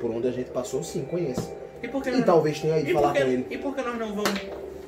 Por 0.00 0.10
onde 0.10 0.28
a 0.28 0.30
gente 0.30 0.50
passou, 0.50 0.82
sim, 0.82 1.04
conhece. 1.04 1.48
E 1.82 1.88
por 1.88 2.02
que 2.02 2.08
E 2.10 2.12
nós 2.12 2.24
talvez 2.24 2.60
tenha 2.60 2.78
ido 2.78 2.90
e 2.90 2.92
falar 2.94 3.12
que, 3.12 3.20
com 3.22 3.28
ele. 3.28 3.46
E 3.50 3.58
por 3.58 3.74
que 3.74 3.82
nós 3.82 3.98
não 3.98 4.14
vamos 4.14 4.40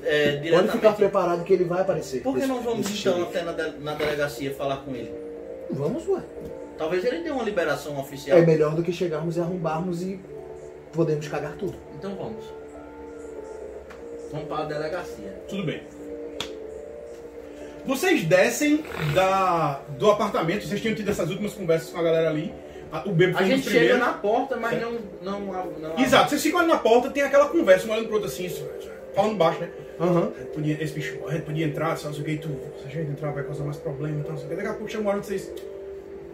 é, 0.04 0.24
Pode 0.30 0.42
diretamente... 0.42 0.72
ficar 0.72 0.92
preparado 0.94 1.44
que 1.44 1.52
ele 1.52 1.64
vai 1.64 1.80
aparecer. 1.82 2.22
Por 2.22 2.36
que 2.38 2.46
não 2.46 2.60
vamos 2.62 2.86
então 2.90 3.14
xerife. 3.14 3.38
até 3.38 3.42
na, 3.42 3.52
de- 3.52 3.78
na 3.78 3.94
delegacia 3.94 4.54
falar 4.54 4.78
com 4.78 4.94
ele? 4.94 5.12
Vamos, 5.70 6.06
ué. 6.08 6.22
Talvez 6.78 7.04
ele 7.04 7.22
dê 7.22 7.30
uma 7.30 7.42
liberação 7.44 7.98
oficial. 7.98 8.38
É 8.38 8.42
melhor 8.46 8.74
do 8.74 8.82
que 8.82 8.92
chegarmos 8.92 9.36
e 9.36 9.40
arrombarmos 9.40 10.02
e 10.02 10.18
podemos 10.92 11.28
cagar 11.28 11.52
tudo. 11.56 11.76
Então 11.98 12.14
vamos. 12.16 12.44
Vamos 14.32 14.48
para 14.48 14.64
a 14.64 14.66
delegacia. 14.66 15.42
Tudo 15.48 15.64
bem. 15.64 15.82
Vocês 17.84 18.24
descem 18.24 18.84
da, 19.14 19.80
do 19.98 20.10
apartamento, 20.10 20.66
vocês 20.66 20.80
tinham 20.80 20.94
tido 20.94 21.10
essas 21.10 21.28
últimas 21.30 21.52
conversas 21.54 21.90
com 21.90 21.98
a 21.98 22.02
galera 22.02 22.28
ali. 22.28 22.52
A- 22.92 23.08
O 23.08 23.12
Bebo 23.12 23.36
A 23.36 23.38
foi 23.40 23.48
dos 23.48 23.56
gente 23.64 23.70
chega 23.70 23.96
na 23.96 24.12
porta, 24.12 24.56
mas 24.56 24.70
Certo. 24.78 25.00
não, 25.22 25.40
não, 25.40 25.64
não, 25.78 25.98
Exato, 25.98 26.30
vocês 26.30 26.42
ficam 26.42 26.60
ali 26.60 26.68
na 26.68 26.76
porta, 26.78 27.08
tem 27.10 27.22
aquela 27.22 27.48
conversa, 27.48 27.86
um 27.86 27.92
olhando 27.92 28.06
pro 28.06 28.14
outro 28.16 28.28
assim, 28.28 28.48
falando 29.14 29.36
baixo, 29.36 29.60
né? 29.60 29.68
Podia, 30.54 30.82
esse 30.82 30.92
bicho, 30.94 31.18
a 31.26 31.32
gente 31.32 31.42
podia 31.44 31.66
entrar, 31.66 31.96
sabe, 31.96 32.16
não 32.16 32.24
sei 32.24 32.34
o 32.34 32.38
que, 32.38 32.42
tu, 32.46 32.60
se 32.80 32.86
a 32.86 32.90
gente 32.90 33.10
entrar 33.10 33.32
vai 33.32 33.44
causar 33.44 33.64
mais 33.64 33.76
problema, 33.76 34.18
então, 34.20 34.32
não 34.32 34.38
sei 34.38 34.46
o 34.46 34.50
que. 34.50 34.56
Daqui 34.56 34.68
a 34.68 34.72
pouco 34.72 34.90
chama 34.90 35.04
uma 35.04 35.10
hora 35.10 35.20
de 35.20 35.26
vocês, 35.26 35.52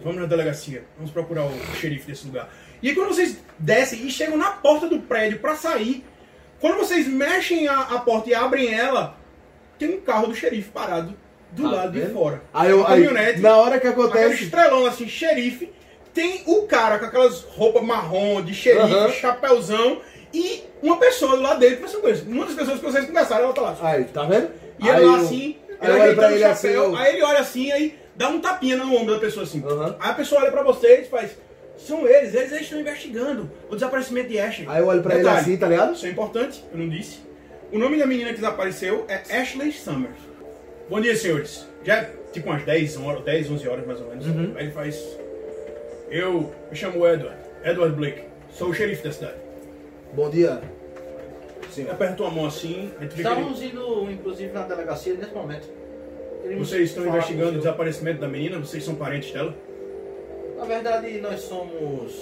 vamos 0.02 0.21
na 0.21 0.26
delegacia, 0.26 0.85
vamos 0.97 1.11
procurar 1.11 1.47
o 1.47 1.52
xerife 1.75 2.06
desse 2.06 2.26
lugar. 2.26 2.49
E 2.83 2.90
aí 2.90 2.95
quando 2.95 3.09
vocês 3.09 3.38
descem 3.59 4.06
e 4.06 4.11
chegam 4.11 4.37
na 4.37 4.50
porta 4.50 4.88
do 4.88 5.00
prédio 5.00 5.38
pra 5.38 5.56
sair, 5.56 6.04
quando 6.61 6.78
vocês 6.78 7.06
mexem 7.09 7.66
a, 7.68 7.80
a 7.80 7.99
porta 7.99 8.30
e 8.30 8.35
abrem 8.35 8.73
ela, 8.73 9.18
tem 9.78 9.95
um 9.95 10.00
carro 10.00 10.28
do 10.28 10.35
xerife 10.35 10.71
parado 10.71 11.14
do 11.52 11.62
Tá 11.62 11.68
lado 11.71 11.92
de 11.92 12.06
fora. 12.12 12.42
Aí, 12.52 12.71
eu, 12.71 12.87
aí, 12.87 13.40
na 13.40 13.56
hora 13.56 13.80
que 13.80 13.87
acontece. 13.87 14.45
estrelão 14.45 14.87
assim, 14.87 15.09
xerife, 15.09 15.73
tem 16.12 16.42
o 16.47 16.62
cara 16.62 16.99
com 16.99 17.06
aquelas 17.06 17.42
roupas 17.42 17.83
marrom 17.83 18.42
de 18.42 18.54
xerife, 18.54 18.92
Aham. 18.92 19.11
chapéuzão, 19.11 20.00
e 20.33 20.64
uma 20.83 20.99
pessoa 20.99 21.37
do 21.37 21.42
lado 21.42 21.61
dele 21.61 21.76
que 21.76 21.83
você 21.83 21.97
conhece. 21.99 22.23
Uma 22.23 22.45
das 22.47 22.54
pessoas 22.54 22.78
que 22.80 22.85
vocês 22.85 23.06
conversaram, 23.06 23.45
ela 23.45 23.52
tá 23.52 23.61
lá. 23.62 23.76
Aí, 23.83 24.04
tá 24.04 24.25
vendo? 24.25 24.50
E 24.78 24.88
ele 24.88 24.97
Aí 24.99 25.04
lá 25.06 25.16
assim, 25.16 25.56
aí 25.80 25.90
ele 25.90 26.11
ele 26.11 26.45
assim, 26.45 26.68
chapéu, 26.68 26.83
eu- 26.85 26.97
aí 26.97 27.14
ele 27.14 27.23
olha 27.23 27.38
assim, 27.38 27.73
aí 27.73 27.99
dá 28.14 28.28
um 28.28 28.40
tapinha 28.40 28.76
no 28.76 28.95
ombro 28.95 29.14
da 29.14 29.21
pessoa 29.21 29.45
assim. 29.45 29.62
Aí 30.00 30.11
a 30.11 30.14
pessoa 30.14 30.42
olha 30.42 30.52
pra 30.52 30.62
vocês 30.62 31.06
e 31.06 31.11
faz, 31.11 31.30
são 31.78 32.06
eles, 32.06 32.35
eles, 32.35 32.50
eles 32.52 32.62
estão 32.62 32.80
investigando 32.80 33.50
o 33.71 33.75
desaparecimento 33.75 34.28
de 34.28 34.38
Ashley. 34.38 34.66
Aí 34.68 34.80
eu 34.83 34.87
olho 34.87 35.02
pra 35.02 35.14
ele 35.14 35.23
Detalhe, 35.25 35.40
assim, 35.40 35.56
tá 35.56 35.68
ligado? 35.68 35.95
Isso 35.95 36.06
é 36.06 36.11
importante, 36.11 36.62
eu 36.73 36.78
não 36.78 36.88
disse. 36.88 37.21
O 37.73 37.78
nome 37.78 37.99
da 37.99 38.06
menina 38.06 38.30
que 38.30 38.37
desapareceu 38.37 39.04
é 39.09 39.14
Ashley 39.40 39.73
Summers. 39.73 40.14
Bom 40.88 41.00
dia, 41.00 41.16
senhores. 41.16 41.66
Já 41.83 41.97
é 41.97 42.11
tipo 42.33 42.49
umas 42.49 42.62
10 42.64 42.97
horas, 42.99 43.25
10, 43.25 43.50
11 43.50 43.68
horas 43.68 43.87
mais 43.87 44.00
ou 44.00 44.09
menos. 44.09 44.26
Uhum. 44.26 44.52
Aí 44.56 44.64
ele 44.66 44.73
faz, 44.73 45.02
eu 46.11 46.52
me 46.71 46.76
chamo 46.76 47.06
Edward, 47.06 47.37
Edward 47.64 47.97
Blake, 47.97 48.23
sou 48.52 48.68
o 48.68 48.75
xerife 48.75 49.02
da 49.02 49.12
cidade. 49.12 49.35
Bom 50.14 50.30
dia. 50.30 50.62
Ele 51.76 51.90
apertou 51.90 52.26
a 52.26 52.30
mão 52.30 52.46
assim, 52.46 52.90
vê 52.98 53.06
que 53.06 53.20
ele- 53.20 53.28
Estamos 53.28 53.62
indo, 53.62 54.10
inclusive, 54.10 54.50
na 54.50 54.62
delegacia 54.62 55.14
nesse 55.14 55.34
momento. 55.34 55.68
Queríamos 56.40 56.68
vocês 56.68 56.88
estão 56.88 57.06
investigando 57.06 57.56
o 57.56 57.58
desaparecimento 57.58 58.20
da 58.20 58.28
menina, 58.28 58.58
vocês 58.58 58.82
são 58.82 58.94
parentes 58.94 59.30
dela? 59.32 59.54
Na 60.56 60.64
verdade, 60.64 61.20
nós 61.20 61.40
somos. 61.40 62.14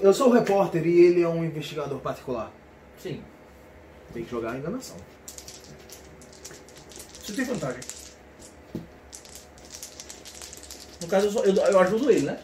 Eu 0.00 0.14
sou 0.14 0.28
o 0.28 0.32
repórter 0.32 0.86
e 0.86 1.00
ele 1.04 1.22
é 1.22 1.28
um 1.28 1.44
investigador 1.44 1.98
particular. 2.00 2.50
Sim. 2.98 3.22
Tem 4.14 4.24
que 4.24 4.30
jogar 4.30 4.52
a 4.52 4.56
enganação. 4.56 4.96
Você 7.22 7.34
tem 7.34 7.44
vantagem. 7.44 7.80
No 11.02 11.08
caso, 11.08 11.26
eu, 11.26 11.30
sou- 11.32 11.44
eu, 11.44 11.54
eu 11.54 11.80
ajudo 11.80 12.10
ele, 12.10 12.22
né? 12.26 12.38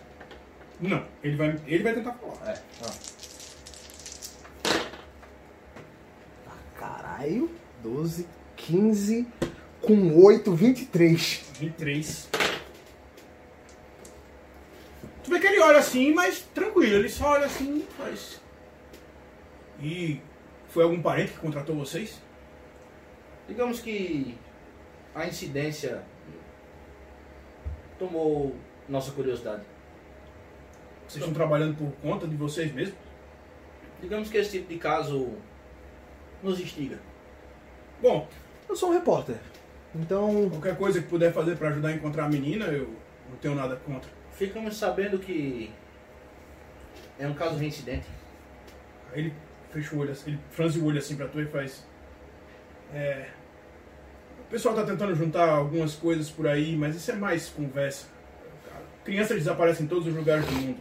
Não, 0.79 1.03
ele 1.23 1.37
vai, 1.37 1.57
ele 1.67 1.83
vai 1.83 1.95
tentar 1.95 2.13
falar. 2.13 2.51
É. 2.53 2.59
Ah. 2.85 3.06
Caralho. 7.17 7.51
12, 7.83 8.27
15, 8.57 9.27
com 9.81 10.23
8, 10.23 10.53
23. 10.53 11.53
23. 11.59 12.29
Tu 15.23 15.31
vê 15.31 15.41
que 15.41 15.47
ele 15.47 15.61
olha 15.61 15.79
assim, 15.79 16.13
mas 16.13 16.41
tranquilo, 16.55 16.97
ele 16.97 17.09
só 17.09 17.33
olha 17.33 17.47
assim 17.47 17.79
e 17.79 17.93
faz. 17.95 18.41
E 19.81 20.21
foi 20.69 20.85
algum 20.85 21.01
parente 21.01 21.33
que 21.33 21.39
contratou 21.39 21.77
vocês? 21.77 22.21
Digamos 23.49 23.81
que 23.81 24.37
a 25.15 25.27
incidência 25.27 26.03
tomou 27.99 28.55
nossa 28.89 29.13
curiosidade. 29.13 29.63
Vocês 31.07 31.23
estão 31.23 31.33
trabalhando 31.33 31.77
por 31.77 31.93
conta 32.03 32.27
de 32.27 32.37
vocês 32.37 32.73
mesmos? 32.73 32.99
Digamos 34.01 34.29
que 34.29 34.37
esse 34.39 34.51
tipo 34.59 34.69
de 34.69 34.79
caso 34.79 35.33
nos 36.43 36.61
instiga. 36.61 36.99
Bom, 38.01 38.29
Eu 38.69 38.75
sou 38.75 38.91
um 38.91 38.93
repórter. 38.93 39.37
Então, 39.95 40.51
qualquer 40.51 40.77
coisa 40.77 41.01
que 41.01 41.09
puder 41.09 41.33
fazer 41.33 41.57
pra 41.57 41.69
ajudar 41.69 41.89
a 41.89 41.93
encontrar 41.93 42.25
a 42.25 42.29
menina, 42.29 42.67
eu 42.67 42.89
não 43.31 43.37
tenho 43.41 43.55
nada 43.55 43.77
contra. 43.77 44.11
Ficamos 44.33 44.77
sabendo 44.77 45.19
que 45.19 45.73
é 47.19 47.27
um 47.27 47.35
caso 47.35 47.57
reincidente. 47.57 48.07
Aí 49.13 49.21
ele 49.21 49.35
fecha 49.71 49.95
o 49.95 49.99
olho 50.01 50.13
assim, 50.13 50.31
ele 50.33 50.41
franze 50.51 50.79
o 50.79 50.85
olho 50.85 50.99
assim 50.99 51.17
pra 51.17 51.29
tu 51.29 51.41
e 51.41 51.47
faz. 51.47 51.87
É. 52.93 53.29
O 54.41 54.51
pessoal 54.51 54.75
tá 54.75 54.85
tentando 54.85 55.15
juntar 55.15 55.49
algumas 55.49 55.95
coisas 55.95 56.31
por 56.31 56.47
aí, 56.47 56.77
mas 56.77 56.95
isso 56.95 57.11
é 57.11 57.15
mais 57.15 57.49
conversa. 57.49 58.07
Crianças 59.05 59.39
desaparecem 59.39 59.87
em 59.87 59.89
todos 59.89 60.07
os 60.09 60.15
lugares 60.15 60.45
do 60.45 60.53
mundo. 60.53 60.81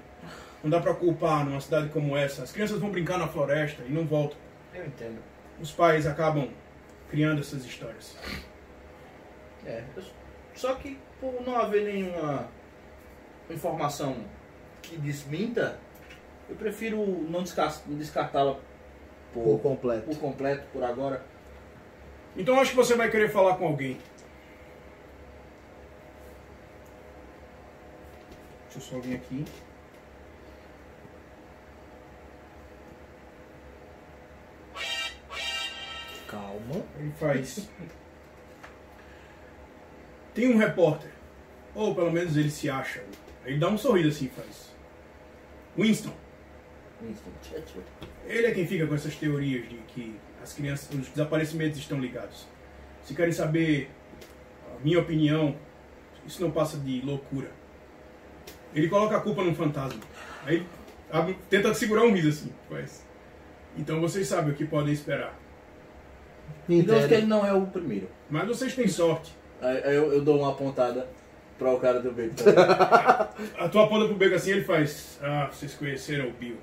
Não 0.64 0.70
dá 0.70 0.82
pra 0.82 0.94
culpar 0.96 1.46
numa 1.46 1.62
cidade 1.62 1.90
como 1.90 2.18
essa. 2.18 2.44
As 2.44 2.52
crianças 2.52 2.80
vão 2.80 2.90
brincar 2.90 3.20
na 3.20 3.28
floresta 3.28 3.84
e 3.88 3.92
não 3.92 4.06
voltam. 4.06 4.38
Eu 4.74 4.86
entendo. 4.86 5.20
Os 5.60 5.72
pais 5.72 6.06
acabam 6.06 6.50
criando 7.10 7.40
essas 7.42 7.66
histórias. 7.66 8.16
É, 9.66 9.84
só 10.54 10.76
que 10.76 11.00
por 11.20 11.42
não 11.42 11.56
haver 11.58 11.86
nenhuma 11.86 12.48
informação 13.50 14.18
que 14.82 14.98
desminta, 14.98 15.80
eu 16.50 16.56
prefiro 16.56 17.06
não 17.30 17.42
descar- 17.42 17.82
descartá-la 17.88 18.60
por 19.34 19.44
por, 19.44 19.60
completo. 19.62 20.06
por 20.06 20.20
completo 20.20 20.68
por 20.72 20.84
agora. 20.84 21.24
Então 22.38 22.60
acho 22.60 22.72
que 22.72 22.78
você 22.78 22.96
vai 22.96 23.10
querer 23.10 23.30
falar 23.30 23.56
com 23.58 23.66
alguém. 23.68 23.98
Deixa 28.66 28.78
eu 28.78 28.82
só 28.82 29.00
vir 29.00 29.16
aqui. 29.16 29.46
Calma. 36.36 36.84
Ele 37.00 37.12
faz. 37.20 37.70
Tem 40.34 40.54
um 40.54 40.58
repórter. 40.58 41.10
Ou 41.74 41.94
pelo 41.96 42.12
menos 42.12 42.36
ele 42.38 42.50
se 42.50 42.70
acha. 42.70 43.04
Ele 43.46 43.58
dá 43.58 43.70
um 43.70 43.78
sorriso 43.78 44.10
assim 44.10 44.26
e 44.26 44.30
faz. 44.30 44.74
Winston. 45.78 46.14
Winston 47.02 47.32
Churchill. 47.42 47.84
Ele 48.26 48.48
é 48.48 48.52
quem 48.52 48.66
fica 48.66 48.88
com 48.88 48.96
essas 48.96 49.16
teorias 49.16 49.68
de 49.70 49.76
que 49.88 50.16
as 50.42 50.54
crianças, 50.54 50.90
os 50.98 51.08
desaparecimentos 51.10 51.78
estão 51.80 52.00
ligados. 52.00 52.48
Se 53.04 53.14
querem 53.14 53.32
saber 53.32 53.90
a 54.76 54.84
minha 54.84 55.00
opinião, 55.00 55.56
isso 56.26 56.42
não 56.42 56.52
passa 56.52 56.78
de 56.78 57.02
loucura. 57.02 57.52
Ele 58.74 58.90
coloca 58.90 59.16
a 59.18 59.22
culpa 59.22 59.44
num 59.44 59.54
fantasma. 59.56 60.02
Aí 60.46 60.66
abre- 61.12 61.38
tenta 61.50 61.74
segurar 61.74 62.04
um 62.04 62.14
riso 62.14 62.30
assim. 62.30 62.54
Faz. 62.70 63.06
Então 63.78 64.02
vocês 64.02 64.28
sabem 64.28 64.54
o 64.54 64.56
que 64.56 64.66
podem 64.66 64.94
esperar. 64.94 65.38
Digamos 66.68 67.06
que 67.06 67.14
ele 67.14 67.28
não 67.28 67.46
é 67.46 67.54
o 67.54 67.66
primeiro. 67.68 68.10
Mas 68.30 68.48
vocês 68.48 68.74
têm 68.76 68.88
sorte. 68.88 69.36
Aí 69.62 69.84
aí 69.84 69.96
eu, 69.96 70.12
eu 70.14 70.22
dou 70.22 70.40
uma 70.40 70.52
apontada 70.52 71.08
para 71.58 71.72
o 71.72 71.80
cara 71.80 72.00
do 72.00 72.12
beco. 72.12 72.36
A 73.58 73.70
tua 73.70 73.86
aponta 73.86 74.06
pro 74.08 74.16
beco 74.16 74.36
assim 74.36 74.52
ele 74.52 74.64
faz. 74.64 75.20
Ah, 75.22 75.48
vocês 75.52 75.74
conheceram 75.76 76.30
o 76.30 76.34
Bill. 76.34 76.58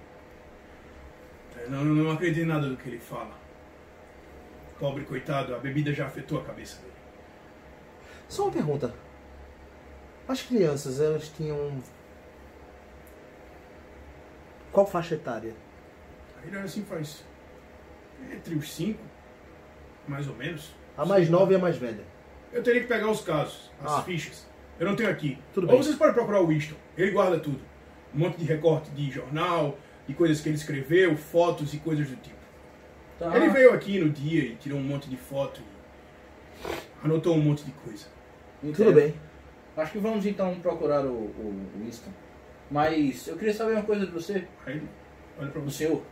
É, 1.56 1.68
Não, 1.68 1.84
não 1.84 2.10
acredito 2.10 2.42
em 2.42 2.46
nada 2.46 2.68
do 2.68 2.76
que 2.76 2.88
ele 2.88 2.98
fala. 2.98 3.30
Pobre 4.78 5.04
coitado, 5.04 5.54
a 5.54 5.58
bebida 5.58 5.92
já 5.92 6.06
afetou 6.06 6.40
a 6.40 6.44
cabeça 6.44 6.80
dele. 6.80 6.92
Só 8.28 8.44
uma 8.44 8.52
pergunta. 8.52 8.92
As 10.26 10.42
crianças, 10.42 11.00
elas 11.00 11.28
tinham. 11.28 11.80
Qual 14.72 14.86
faixa 14.86 15.14
etária? 15.14 15.54
Aí 16.40 16.48
ele 16.48 16.56
olha 16.56 16.64
assim 16.64 16.80
e 16.80 16.84
faz. 16.84 17.24
Entre 18.32 18.54
os 18.54 18.72
cinco, 18.72 19.00
mais 20.06 20.28
ou 20.28 20.34
menos. 20.36 20.72
A 20.96 21.04
mais 21.06 21.28
nova 21.30 21.52
e 21.52 21.56
a 21.56 21.58
mais 21.58 21.76
velha. 21.76 22.04
Eu 22.52 22.62
teria 22.62 22.82
que 22.82 22.86
pegar 22.86 23.10
os 23.10 23.22
casos, 23.22 23.70
as 23.82 23.92
Ah. 23.92 24.02
fichas. 24.02 24.46
Eu 24.78 24.86
não 24.86 24.96
tenho 24.96 25.08
aqui. 25.10 25.38
Tudo 25.54 25.64
Ou 25.66 25.72
bem. 25.72 25.82
vocês 25.82 25.96
podem 25.96 26.12
procurar 26.14 26.40
o 26.40 26.46
Winston. 26.46 26.74
Ele 26.96 27.10
guarda 27.10 27.38
tudo. 27.38 27.60
Um 28.14 28.18
monte 28.18 28.36
de 28.38 28.44
recorte 28.44 28.90
de 28.90 29.10
jornal, 29.10 29.78
de 30.06 30.12
coisas 30.14 30.40
que 30.40 30.48
ele 30.48 30.56
escreveu, 30.56 31.16
fotos 31.16 31.72
e 31.72 31.78
coisas 31.78 32.08
do 32.08 32.16
tipo. 32.16 32.36
Tá. 33.18 33.34
Ele 33.36 33.48
veio 33.50 33.72
aqui 33.72 33.98
no 33.98 34.10
dia 34.10 34.42
e 34.44 34.56
tirou 34.56 34.78
um 34.78 34.82
monte 34.82 35.08
de 35.08 35.16
foto 35.16 35.60
e 35.60 36.72
anotou 37.04 37.34
um 37.36 37.40
monte 37.40 37.64
de 37.64 37.70
coisa. 37.72 38.06
Entendo. 38.62 38.76
Tudo 38.76 38.92
bem. 38.92 39.14
Acho 39.76 39.92
que 39.92 39.98
vamos 39.98 40.26
então 40.26 40.54
procurar 40.60 41.04
o, 41.06 41.10
o 41.12 41.70
Winston. 41.78 42.10
Mas 42.70 43.26
eu 43.28 43.36
queria 43.36 43.54
saber 43.54 43.72
uma 43.72 43.82
coisa 43.82 44.04
de 44.06 44.12
você, 44.12 44.46
Aí 44.66 44.82
olha 45.38 45.50
pra 45.50 45.60
você. 45.62 45.86
senhor. 45.86 46.02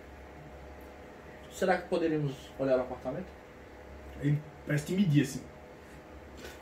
Será 1.51 1.77
que 1.79 1.89
poderíamos 1.89 2.51
olhar 2.59 2.79
o 2.79 2.81
apartamento? 2.83 3.27
Ele 4.23 4.41
parece 4.67 4.87
te 4.87 4.93
medir 4.93 5.23
assim. 5.23 5.41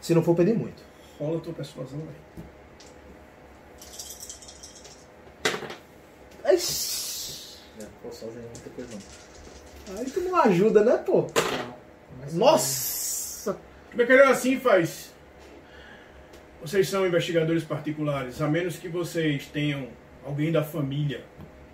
Se 0.01 0.15
não 0.15 0.23
for 0.23 0.35
pedir 0.35 0.55
muito. 0.55 0.83
Rola 1.19 1.39
a 1.39 1.41
tua 1.41 1.53
persuasão, 1.53 1.99
velho. 1.99 2.19
Ixi, 6.55 7.59
É, 7.81 7.87
posso 8.03 8.27
fazer 8.27 8.41
muita 8.41 8.71
coisa 8.71 8.91
não. 9.89 9.99
Aí 9.99 10.11
tu 10.11 10.21
não 10.21 10.37
ajuda, 10.37 10.85
né, 10.85 10.97
pô? 10.99 11.27
Mas- 12.21 12.35
Nossa! 12.35 13.59
Bacalhau 13.95 14.29
assim 14.33 14.59
faz. 14.59 15.15
Vocês 16.61 16.89
são 16.89 17.07
investigadores 17.07 17.63
particulares, 17.65 18.43
a 18.43 18.49
menos 18.49 18.77
que 18.77 18.89
vocês 18.89 19.47
tenham 19.47 19.89
alguém 20.25 20.51
da 20.51 20.63
família, 20.65 21.25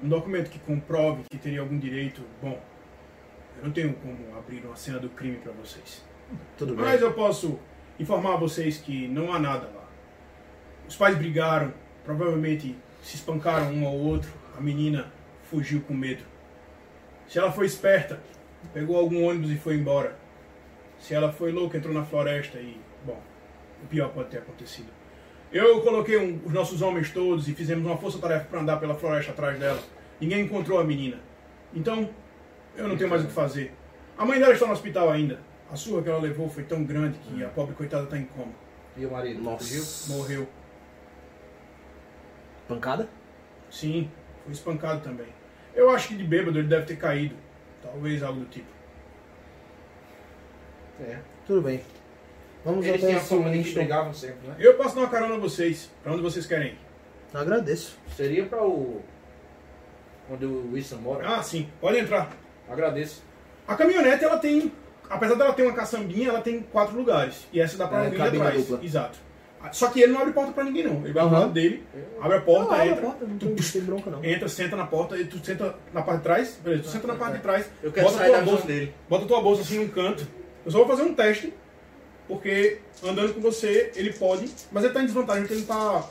um 0.03 0.09
documento 0.09 0.51
que 0.51 0.59
comprove 0.59 1.23
que 1.31 1.39
teria 1.39 1.61
algum 1.61 1.79
direito. 1.79 2.23
Bom, 2.43 2.61
eu 3.59 3.65
não 3.65 3.73
tenho 3.73 3.95
como 3.95 4.37
abrir 4.37 4.65
uma 4.65 4.77
cena 4.77 4.99
do 4.99 5.09
crime 5.09 5.37
para 5.37 5.53
vocês. 5.53 6.05
Tudo 6.57 6.75
bem. 6.75 6.85
Mas 6.85 7.01
eu 7.01 7.13
posso 7.13 7.59
informar 7.99 8.37
vocês 8.37 8.79
que 8.79 9.07
não 9.09 9.33
há 9.33 9.39
nada 9.39 9.67
lá. 9.75 9.85
Os 10.89 10.97
pais 10.97 11.17
brigaram, 11.17 11.73
provavelmente 12.05 12.77
se 13.03 13.17
espancaram 13.17 13.73
um 13.73 13.87
ao 13.87 13.95
outro. 13.95 14.31
A 14.57 14.61
menina 14.61 15.13
fugiu 15.51 15.81
com 15.83 15.95
medo. 15.95 16.23
Se 17.27 17.39
ela 17.39 17.51
foi 17.53 17.67
esperta, 17.67 18.21
pegou 18.73 18.97
algum 18.97 19.25
ônibus 19.27 19.51
e 19.51 19.57
foi 19.57 19.75
embora. 19.77 20.17
Se 20.99 21.15
ela 21.15 21.33
foi 21.33 21.53
louca, 21.53 21.77
entrou 21.77 21.93
na 21.95 22.05
floresta 22.05 22.59
e, 22.59 22.81
bom, 23.05 23.21
o 23.83 23.87
pior 23.87 24.11
pode 24.11 24.29
ter 24.31 24.39
acontecido. 24.39 24.89
Eu 25.53 25.81
coloquei 25.83 26.17
um- 26.19 26.41
os 26.45 26.53
nossos 26.53 26.83
homens 26.83 27.11
todos 27.11 27.49
e 27.49 27.55
fizemos 27.55 27.85
uma 27.87 27.97
força-tarefa 27.97 28.47
para 28.47 28.61
andar 28.61 28.79
pela 28.79 28.95
floresta 28.95 29.33
atrás 29.33 29.59
dela. 29.59 29.81
Ninguém 30.21 30.41
encontrou 30.45 30.79
a 30.79 30.85
menina. 30.85 31.19
Então, 31.75 32.11
eu 32.77 32.89
não 32.89 32.97
tenho 32.97 33.11
mais 33.11 33.23
o 33.23 33.27
que 33.27 33.33
fazer. 33.33 33.73
A 34.17 34.25
mãe 34.25 34.39
dela 34.39 34.53
está 34.53 34.67
no 34.67 34.73
hospital 34.73 35.11
ainda. 35.11 35.41
A 35.71 35.77
surra 35.77 36.03
que 36.03 36.09
ela 36.09 36.21
levou 36.21 36.49
foi 36.49 36.63
tão 36.63 36.85
grande 36.85 37.19
que 37.19 37.43
a 37.43 37.49
pobre 37.49 37.75
coitada 37.75 38.05
está 38.05 38.19
em 38.19 38.25
coma. 38.25 38.53
E 38.97 39.05
o 39.05 39.11
marido? 39.11 39.43
Fugiu? 39.59 39.81
Nossa. 39.81 40.13
Morreu. 40.13 40.49
Pancada? 42.69 43.09
Sim, 43.71 44.11
foi 44.45 44.53
espancado 44.53 45.01
também. 45.01 45.27
Eu 45.75 45.91
acho 45.91 46.09
que 46.09 46.17
de 46.17 46.25
bêbado 46.25 46.59
ele 46.59 46.69
deve 46.69 46.87
ter 46.87 46.97
caído. 46.97 47.35
Talvez 47.83 48.23
algo 48.23 48.41
do 48.41 48.47
tipo. 48.47 48.69
É. 51.01 51.19
Tudo 51.47 51.63
bem. 51.63 51.83
Vamos 52.65 52.87
Eles 52.87 53.03
até 53.03 53.07
tinham 53.07 53.19
a 53.19 53.23
esse 53.23 53.29
família 53.29 53.63
que 53.63 53.75
brigavam 53.75 54.15
sempre, 54.15 54.49
né? 54.49 54.55
Eu 54.59 54.75
posso 54.75 54.95
dar 54.95 55.03
uma 55.03 55.11
carona 55.11 55.35
a 55.35 55.39
vocês. 55.39 55.91
Pra 56.03 56.13
onde 56.13 56.23
vocês 56.23 56.47
querem 56.47 56.69
ir? 56.69 56.79
Agradeço. 57.35 57.99
Seria 58.17 58.47
pra 58.47 58.65
o... 58.65 59.03
Onde 60.31 60.47
o 60.47 60.73
Winston 60.73 60.97
mora. 60.97 61.37
Ah, 61.37 61.43
sim. 61.43 61.69
Pode 61.81 61.99
entrar. 61.99 62.31
Agradeço. 62.69 63.23
A 63.67 63.75
caminhonete, 63.75 64.25
ela 64.25 64.39
tem... 64.39 64.73
Apesar 65.09 65.35
dela 65.35 65.53
ter 65.53 65.63
uma 65.63 65.73
caçambinha, 65.75 66.31
ela 66.31 66.41
tem 66.41 66.61
quatro 66.61 66.97
lugares. 66.97 67.47
E 67.53 67.61
essa 67.61 67.77
dá 67.77 67.87
pra 67.87 67.99
É, 68.03 68.05
alguém 68.07 68.19
cabine 68.19 68.43
atrás. 68.43 68.67
dupla. 68.67 68.85
Exato. 68.85 69.19
Só 69.73 69.89
que 69.89 70.01
ele 70.03 70.13
não 70.13 70.21
abre 70.21 70.33
porta 70.35 70.53
pra 70.53 70.63
ninguém, 70.65 70.85
não. 70.85 71.03
Ele 71.05 71.13
vai 71.13 71.23
Aham. 71.25 71.33
lado 71.41 71.53
dele, 71.53 71.83
abre 72.21 72.37
a 72.37 72.41
porta, 72.43 72.77
não, 72.77 72.85
entra. 72.85 72.99
a 72.99 73.03
porta, 73.03 73.25
não 73.27 73.39
tem, 73.39 73.49
não 73.49 73.57
tem 73.57 73.81
bronca 73.83 74.11
não. 74.11 74.23
Entra, 74.25 74.47
senta 74.49 74.77
na 74.77 74.87
porta, 74.87 75.17
e 75.17 75.25
tu 75.25 75.43
senta 75.45 75.75
na 75.93 76.03
parte 76.03 76.19
de 76.19 76.23
trás, 76.25 76.59
beleza, 76.63 76.83
tu 76.83 76.89
senta 76.91 77.07
na 77.07 77.15
parte 77.15 77.37
de 77.37 77.43
trás, 77.43 77.67
Eu 77.83 77.91
quero 77.91 78.07
bota 78.07 78.19
sair 78.19 78.29
tua 78.29 78.39
da 78.41 78.45
bolsa, 78.45 78.67
dele. 78.67 78.95
bota 79.09 79.27
tua 79.27 79.41
bolsa 79.41 79.63
assim 79.63 79.79
num 79.79 79.89
canto. 79.89 80.27
Eu 80.67 80.71
só 80.71 80.79
vou 80.79 80.87
fazer 80.87 81.03
um 81.03 81.15
teste, 81.15 81.55
porque 82.29 82.79
andando 83.03 83.33
com 83.33 83.41
você, 83.41 83.91
ele 83.97 84.13
pode, 84.13 84.51
mas 84.71 84.85
ele 84.85 84.93
tá 84.93 85.01
em 85.01 85.07
desvantagem, 85.07 85.43
porque 85.45 85.55
ele 85.55 85.67
não 85.67 85.75
tá, 85.77 86.05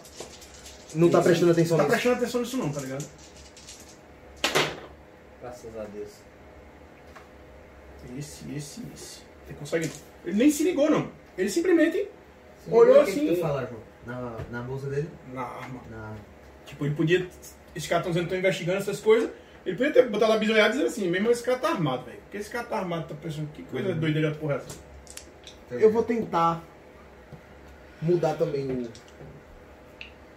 Não 0.95 1.09
tá 1.11 1.21
prestando 1.21 1.51
atenção 1.51 1.77
tá 1.77 1.83
nisso. 1.83 1.93
prestando 1.93 2.15
atenção 2.15 2.41
nisso 2.41 2.57
não, 2.57 2.71
tá 2.71 2.81
ligado? 2.81 3.05
Graças 5.41 5.77
a 5.77 5.83
Deus. 5.93 6.09
Esse, 8.17 8.51
esse, 8.53 8.81
esse. 8.93 9.21
Você 9.45 9.53
consegue... 9.59 9.91
Ele 10.25 10.37
nem 10.37 10.49
se 10.49 10.63
ligou, 10.63 10.89
não. 10.89 11.09
Ele 11.37 11.49
simplesmente 11.49 12.07
Sim, 12.63 12.71
olhou 12.71 13.01
o 13.01 13.05
que 13.05 13.11
assim 13.11 13.27
Que 13.27 13.35
tu 13.35 13.41
fala, 13.41 13.65
João? 13.67 13.81
Na, 14.05 14.37
na 14.51 14.61
bolsa 14.61 14.87
dele? 14.89 15.09
na 15.33 15.41
arma. 15.41 15.81
Na... 15.89 16.13
Tipo, 16.65 16.85
ele 16.85 16.95
podia... 16.95 17.27
Esses 17.75 17.89
caras 17.89 18.01
estão 18.05 18.11
dizendo 18.11 18.27
que 18.29 18.35
estão 18.35 18.39
investigando 18.39 18.77
essas 18.77 18.99
coisas, 18.99 19.29
ele 19.65 19.75
podia 19.75 19.91
ter 19.93 20.07
botado 20.09 20.33
a 20.33 20.37
bisoiada 20.37 20.69
e 20.69 20.77
dizer 20.77 20.85
assim, 20.87 21.09
mesmo 21.09 21.31
esse 21.31 21.41
cara 21.43 21.57
tá 21.57 21.69
armado, 21.69 22.05
velho. 22.05 22.19
Porque 22.19 22.37
esse 22.37 22.49
cara 22.49 22.65
tá 22.65 22.77
armado, 22.77 23.07
tá 23.07 23.15
pensando, 23.15 23.49
que 23.51 23.63
coisa 23.63 23.95
doideira 23.95 24.29
da 24.31 24.35
porra 24.37 24.53
é 24.53 24.57
essa? 24.57 24.79
Eu 25.71 25.91
vou 25.91 26.03
tentar 26.03 26.63
mudar 28.01 28.35
também 28.35 28.69
o. 28.69 28.89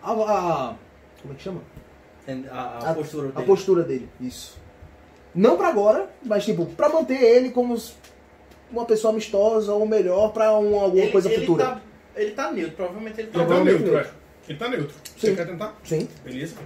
A, 0.03 0.13
a- 0.13 0.77
como 1.21 1.35
é 1.35 1.37
que 1.37 1.43
chama? 1.43 1.61
A, 2.51 2.91
a, 2.91 2.95
postura 2.95 3.29
A 3.29 3.33
dele. 3.33 3.47
postura 3.47 3.83
dele. 3.83 4.09
Isso. 4.21 4.59
Não 5.37 5.57
pra 5.57 5.69
agora, 5.69 6.11
mas 6.25 6.45
tipo, 6.45 6.65
pra 6.67 6.89
manter 6.89 7.21
ele 7.23 7.51
como 7.51 7.77
uma 8.73 8.85
pessoa 8.87 9.13
amistosa 9.13 9.73
ou 9.73 9.87
melhor 9.87 10.33
pra 10.33 10.59
um, 10.59 10.81
alguma 10.81 11.03
Ele- 11.05 11.13
coisa 11.13 11.31
ele 11.31 11.41
futura. 11.43 11.65
Tá, 11.67 11.81
ele 12.17 12.31
tá 12.33 12.51
neutro, 12.51 12.75
provavelmente 12.75 13.21
ele 13.21 13.29
tá 13.31 13.39
Ele 13.41 13.49
tá 13.49 13.65
neutro, 13.65 13.87
é. 13.89 13.93
neutro. 13.93 14.13
Ele 14.49 14.59
tá 14.59 14.69
neutro. 14.69 14.95
Você 15.17 15.27
Sim. 15.29 15.37
quer 15.37 15.47
tentar? 15.47 15.77
Sim, 15.85 16.09
Beleza. 16.25 16.57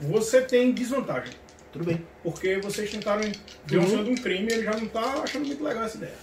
Você 0.00 0.40
tem 0.42 0.72
desvantagem. 0.72 1.34
tudo 1.72 1.84
bem. 1.84 2.04
Porque 2.22 2.58
vocês 2.58 2.90
tentaram 2.90 3.22
um 3.22 3.76
Uhum. 3.76 3.86
sonho 3.86 4.04
de 4.04 4.10
um 4.10 4.14
crime 4.16 4.48
e 4.50 4.54
ele 4.54 4.64
já 4.64 4.72
não 4.72 4.86
tá 4.88 5.00
achando 5.22 5.46
muito 5.46 5.62
legal 5.62 5.84
essa 5.84 5.96
ideia. 5.98 6.14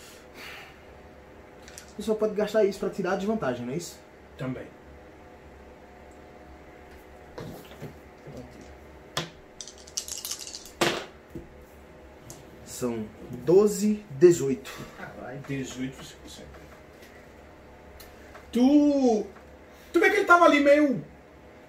Você 1.96 2.02
só 2.04 2.14
pode 2.16 2.34
gastar 2.36 2.64
isso 2.66 2.80
pra 2.80 2.90
tirar 2.90 3.14
a 3.14 3.16
desvantagem, 3.16 3.66
não 3.66 3.74
é 3.74 3.78
isso? 3.78 3.98
Também. 4.38 4.64
São 12.78 13.08
12, 13.44 14.06
18. 14.20 14.72
Caralho, 15.00 15.40
18 15.48 15.96
você 15.96 16.14
consegue. 16.22 16.48
Tu. 18.52 19.26
Tu 19.92 20.00
vê 20.00 20.12
que 20.12 20.18
ele 20.18 20.26
tava 20.26 20.46
ali 20.46 20.60
meio. 20.60 21.04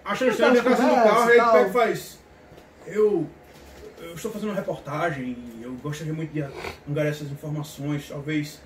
Achando 0.04 0.32
estranho 0.32 0.52
dentro 0.52 0.70
tava 0.70 0.82
do 0.82 0.94
carro, 0.94 1.30
e 1.30 1.32
e 1.32 1.38
ele 1.38 1.40
pega 1.50 1.68
e 1.68 1.72
faz. 1.72 2.18
Eu. 2.86 3.26
Eu 4.02 4.14
estou 4.14 4.30
fazendo 4.30 4.50
uma 4.50 4.56
reportagem 4.56 5.34
e 5.58 5.62
eu 5.62 5.72
gostaria 5.76 6.12
muito 6.12 6.30
de 6.30 6.42
angariar 6.42 7.14
essas 7.14 7.30
informações, 7.30 8.06
talvez. 8.10 8.60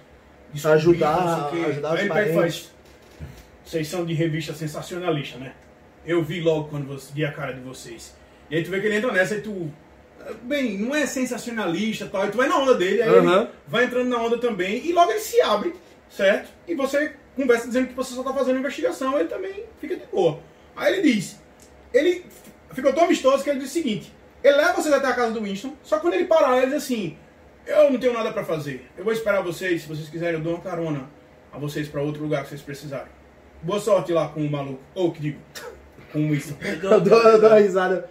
Ajudar- 0.64 1.46
ajudar 1.68 1.94
os 1.94 2.00
Aí 2.00 2.06
ele 2.06 2.12
pega 2.12 2.30
e 2.32 2.34
faz. 2.34 2.72
Vocês 3.64 3.86
são 3.86 4.04
de 4.04 4.14
revista 4.14 4.52
sensacionalista, 4.52 5.38
né? 5.38 5.54
Eu 6.04 6.24
vi 6.24 6.40
logo 6.40 6.68
quando 6.70 6.88
você, 6.88 7.12
vi 7.14 7.24
a 7.24 7.30
cara 7.30 7.52
de 7.54 7.60
vocês. 7.60 8.16
E 8.50 8.56
aí 8.56 8.64
tu 8.64 8.70
vê 8.72 8.80
que 8.80 8.86
ele 8.86 8.96
entra 8.96 9.12
nessa 9.12 9.36
e 9.36 9.40
tu. 9.42 9.72
Bem, 10.42 10.78
não 10.78 10.94
é 10.94 11.06
sensacionalista 11.06 12.04
e 12.04 12.08
tal, 12.08 12.26
e 12.26 12.30
tu 12.30 12.36
vai 12.36 12.48
na 12.48 12.58
onda 12.58 12.74
dele, 12.74 13.02
aí 13.02 13.08
Aham. 13.08 13.40
ele 13.42 13.50
vai 13.66 13.84
entrando 13.84 14.08
na 14.08 14.18
onda 14.18 14.38
também, 14.38 14.84
e 14.84 14.92
logo 14.92 15.10
ele 15.10 15.20
se 15.20 15.40
abre, 15.40 15.74
certo? 16.08 16.50
E 16.66 16.74
você 16.74 17.14
conversa 17.36 17.66
dizendo 17.66 17.88
que 17.88 17.94
você 17.94 18.14
só 18.14 18.22
tá 18.22 18.32
fazendo 18.32 18.58
investigação, 18.58 19.18
ele 19.18 19.28
também 19.28 19.64
fica 19.80 19.96
de 19.96 20.06
boa. 20.06 20.40
Aí 20.76 20.94
ele 20.94 21.12
diz, 21.12 21.40
ele 21.92 22.24
ficou 22.72 22.92
tão 22.92 23.04
amistoso 23.04 23.42
que 23.42 23.50
ele 23.50 23.60
diz 23.60 23.70
o 23.70 23.72
seguinte, 23.72 24.12
ele 24.42 24.56
leva 24.56 24.74
vocês 24.74 24.92
até 24.92 25.06
a 25.06 25.14
casa 25.14 25.32
do 25.32 25.42
Winston, 25.42 25.74
só 25.82 25.96
que 25.96 26.02
quando 26.02 26.14
ele 26.14 26.24
parar, 26.24 26.58
ele 26.58 26.66
diz 26.66 26.82
assim, 26.82 27.16
eu 27.66 27.90
não 27.90 27.98
tenho 27.98 28.12
nada 28.12 28.32
pra 28.32 28.44
fazer, 28.44 28.86
eu 28.96 29.04
vou 29.04 29.12
esperar 29.12 29.42
vocês, 29.42 29.82
se 29.82 29.88
vocês 29.88 30.08
quiserem 30.08 30.34
eu 30.34 30.40
dou 30.40 30.54
uma 30.54 30.62
carona 30.62 31.08
a 31.52 31.58
vocês 31.58 31.88
pra 31.88 32.00
outro 32.02 32.22
lugar 32.22 32.42
que 32.42 32.48
vocês 32.48 32.62
precisarem. 32.62 33.12
Boa 33.62 33.78
sorte 33.78 34.12
lá 34.12 34.28
com 34.28 34.44
o 34.44 34.50
maluco, 34.50 34.82
ou 34.94 35.12
que 35.12 35.20
digo, 35.20 35.38
com 36.12 36.26
o 36.26 36.30
Winston. 36.30 36.56
Eu 36.60 37.00
dou, 37.00 37.22
eu 37.22 37.40
dou 37.40 37.50
uma 37.50 37.58
risada. 37.58 38.10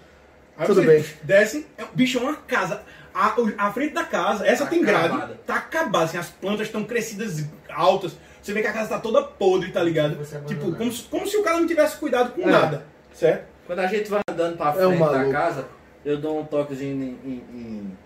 Aí 0.61 0.67
Tudo 0.67 0.83
bem. 0.83 1.03
descem, 1.23 1.65
é, 1.77 1.83
bicho, 1.93 2.17
é 2.19 2.21
uma 2.21 2.35
casa. 2.35 2.83
A, 3.13 3.35
a 3.57 3.71
frente 3.73 3.93
da 3.93 4.05
casa, 4.05 4.45
essa 4.47 4.63
Tá 4.63 4.69
tem 4.69 4.81
grade, 4.81 5.07
acabada. 5.07 5.39
tá 5.45 5.55
acabada, 5.55 6.05
assim, 6.05 6.17
as 6.17 6.29
plantas 6.29 6.67
estão 6.67 6.83
crescidas 6.85 7.45
altas. 7.69 8.15
Você 8.41 8.53
vê 8.53 8.61
que 8.61 8.67
a 8.67 8.73
casa 8.73 8.89
tá 8.89 8.99
toda 8.99 9.21
podre, 9.23 9.71
tá 9.71 9.83
ligado? 9.83 10.15
Você 10.17 10.39
Tipo, 10.41 10.73
como 10.75 10.91
se, 10.91 11.03
como 11.03 11.27
se 11.27 11.35
o 11.37 11.43
cara 11.43 11.59
não 11.59 11.67
tivesse 11.67 11.97
cuidado 11.97 12.31
com 12.31 12.41
É. 12.43 12.51
nada, 12.51 12.85
certo? 13.13 13.45
Quando 13.67 13.79
a 13.79 13.87
gente 13.87 14.09
vai 14.09 14.21
andando 14.29 14.55
pra 14.57 14.69
É 14.69 14.73
frente 14.73 14.93
da 14.93 15.05
maluco. 15.05 15.31
casa, 15.31 15.67
eu 16.05 16.17
dou 16.19 16.39
um 16.39 16.45
toquezinho 16.45 17.03
em, 17.03 17.19
em, 17.25 17.43
em, 17.53 17.97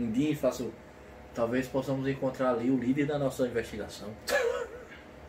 em 0.00 0.06
Dean 0.10 0.30
e 0.30 0.34
faço. 0.34 0.72
Talvez 1.34 1.66
possamos 1.68 2.08
encontrar 2.08 2.50
ali 2.50 2.70
o 2.70 2.76
líder 2.78 3.06
da 3.06 3.18
nossa 3.18 3.46
investigação. 3.46 4.08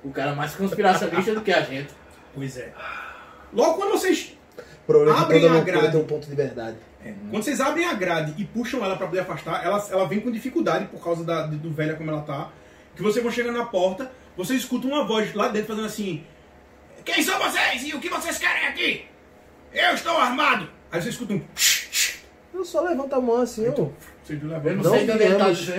O 0.03 0.11
cara 0.11 0.33
mais 0.33 0.55
conspiracionista 0.55 1.33
do 1.35 1.41
que 1.41 1.51
a 1.51 1.61
gente. 1.61 1.89
Pois 2.33 2.57
é. 2.57 2.71
Logo 3.53 3.73
quando 3.75 3.91
vocês, 3.91 4.37
Provavelmente 4.89 5.23
Abrem 5.23 5.41
toda 5.41 5.59
a 5.59 5.61
grade. 5.61 5.91
tem 5.91 6.01
um 6.01 6.03
ponto 6.03 6.27
de 6.27 6.35
verdade. 6.35 6.77
quando 7.29 7.43
vocês 7.43 7.61
abrem 7.61 7.85
a 7.85 7.93
grade 7.93 8.33
e 8.39 8.43
puxam 8.43 8.83
ela 8.83 8.97
pra 8.97 9.05
poder 9.05 9.19
afastar, 9.19 9.63
ela, 9.63 9.87
ela 9.91 10.07
vem 10.07 10.19
com 10.19 10.31
dificuldade 10.31 10.85
por 10.85 10.99
causa 10.99 11.23
da, 11.23 11.45
do 11.45 11.71
velha 11.71 11.93
como 11.93 12.09
ela 12.09 12.23
tá. 12.23 12.49
Que 12.95 13.03
vocês 13.03 13.21
vão 13.23 13.31
chegando 13.31 13.59
na 13.59 13.65
porta, 13.65 14.11
vocês 14.35 14.61
escutam 14.61 14.89
uma 14.89 15.05
voz 15.05 15.31
lá 15.35 15.49
dentro 15.49 15.67
fazendo 15.67 15.85
assim: 15.85 16.25
Quem 17.05 17.21
são 17.21 17.37
vocês 17.37 17.83
e 17.83 17.93
o 17.93 17.99
que 17.99 18.09
vocês 18.09 18.39
querem 18.39 18.67
aqui? 18.67 19.05
Eu 19.71 19.93
estou 19.93 20.17
armado! 20.17 20.67
Aí 20.91 20.99
vocês 20.99 21.13
escutam 21.13 21.37
um. 21.37 21.41
Eu 22.57 22.65
só 22.65 22.81
levanto 22.81 23.13
a 23.13 23.21
mão 23.21 23.43
assim, 23.43 23.67
ó. 23.67 23.89
Vocês 24.23 24.41
não 24.41 24.55
Eu 24.57 24.75
não, 24.75 24.83
Não 24.83 25.05
tá 25.05 25.17
viemos. 25.17 25.69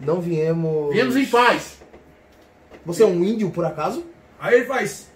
Não 0.00 0.20
viemos. 0.22 0.94
Viemos 0.94 1.14
em 1.14 1.26
paz. 1.26 1.82
Você 2.86 3.02
é 3.02 3.06
um 3.06 3.22
índio, 3.22 3.50
por 3.50 3.66
acaso? 3.66 4.06
Aí 4.40 4.54
ele 4.54 4.64
faz. 4.64 5.09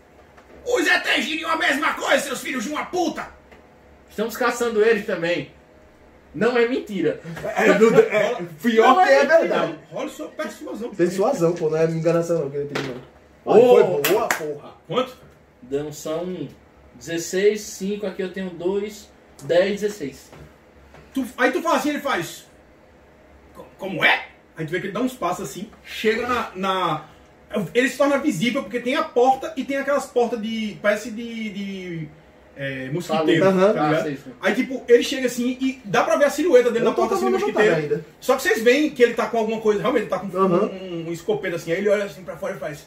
Os 0.67 0.87
ETs 0.87 1.27
diriam 1.27 1.51
a 1.51 1.57
mesma 1.57 1.95
coisa, 1.95 2.19
seus 2.25 2.41
filhos 2.41 2.65
de 2.65 2.71
uma 2.71 2.87
puta! 2.87 3.29
Estamos 4.09 4.37
caçando 4.37 4.83
eles 4.83 5.05
também. 5.07 5.51
Não 6.35 6.57
é 6.57 6.67
mentira. 6.67 7.21
É, 7.57 7.73
do- 7.75 7.95
é, 8.01 8.43
pior 8.63 8.97
Não 8.97 9.05
que 9.05 9.09
é 9.11 9.15
é 9.21 9.25
verdade. 9.27 9.79
Rola 9.91 10.09
sua 10.09 10.29
persuasão. 10.29 10.95
Persuasão, 10.95 11.53
pô, 11.55 11.71
não 11.71 11.79
é 11.79 11.85
enganação 11.85 12.41
não, 12.41 12.51
que 12.51 12.57
ele 12.57 12.69
pediu 12.69 12.95
não. 13.45 13.55
Aí, 13.55 13.63
foi 13.63 14.13
boa, 14.13 14.29
porra. 14.29 14.75
Quanto? 14.89 15.17
Então 15.63 15.93
são 15.93 16.49
16, 16.95 17.61
5, 17.61 18.07
aqui 18.07 18.23
eu 18.23 18.33
tenho 18.33 18.51
2, 18.51 19.09
10, 19.45 19.81
16. 19.81 20.31
Tu- 21.13 21.27
aí 21.37 21.53
tu 21.53 21.63
fala 21.63 21.77
assim, 21.77 21.91
ele 21.91 22.01
faz. 22.01 22.47
"Co- 23.55 23.67
Como 23.79 24.05
é? 24.05 24.27
Aí 24.57 24.65
tu 24.67 24.71
vê 24.71 24.81
que 24.81 24.87
ele 24.87 24.93
dá 24.93 25.01
uns 25.01 25.15
passos 25.15 25.49
assim, 25.49 25.71
chega 25.85 26.27
na. 26.27 26.51
na- 26.57 27.05
ele 27.75 27.89
se 27.89 27.97
torna 27.99 28.19
visível 28.19 28.63
porque 28.63 28.81
tem 28.81 28.97
a 28.97 29.03
porta 29.05 29.53
e 29.57 29.65
tem 29.65 29.77
aquelas 29.77 30.07
portas 30.07 30.41
de. 30.43 30.77
parece 30.83 31.11
de. 31.11 31.51
de 31.51 32.09
é, 32.57 32.89
mosquiteiro. 32.91 33.45
Aham. 33.47 33.73
tá 33.75 33.81
Ah, 33.85 33.89
ligado? 33.89 34.03
sei, 34.05 34.17
sei. 34.17 34.33
Aí 34.41 34.55
tipo, 34.55 34.85
ele 34.89 35.03
chega 35.03 35.27
assim 35.27 35.59
e 35.61 35.81
dá 35.85 36.05
pra 36.05 36.17
ver 36.17 36.27
a 36.27 36.31
silhueta 36.31 36.71
dele 36.71 36.85
Eu 36.85 36.91
na 36.91 36.95
porta 36.95 37.15
assim 37.17 37.25
do 37.25 37.33
mosquiteiro. 37.33 37.75
ainda. 37.75 38.05
Só 38.21 38.37
que 38.37 38.43
vocês 38.43 38.63
veem 38.63 38.91
que 38.91 39.03
ele 39.03 39.15
tá 39.15 39.27
com 39.27 39.39
alguma 39.39 39.61
coisa, 39.61 39.81
realmente 39.81 40.03
ele 40.05 40.11
tá 40.11 40.19
com 40.21 40.27
um- 40.29 40.37
Aham. 40.41 40.67
um, 40.67 41.09
um 41.09 41.13
escopeto 41.13 41.57
assim, 41.57 41.73
aí 41.73 41.79
ele 41.79 41.89
olha 41.89 42.05
assim 42.05 42.23
pra 42.23 42.37
fora 42.37 42.55
e 42.55 42.59
faz. 42.61 42.87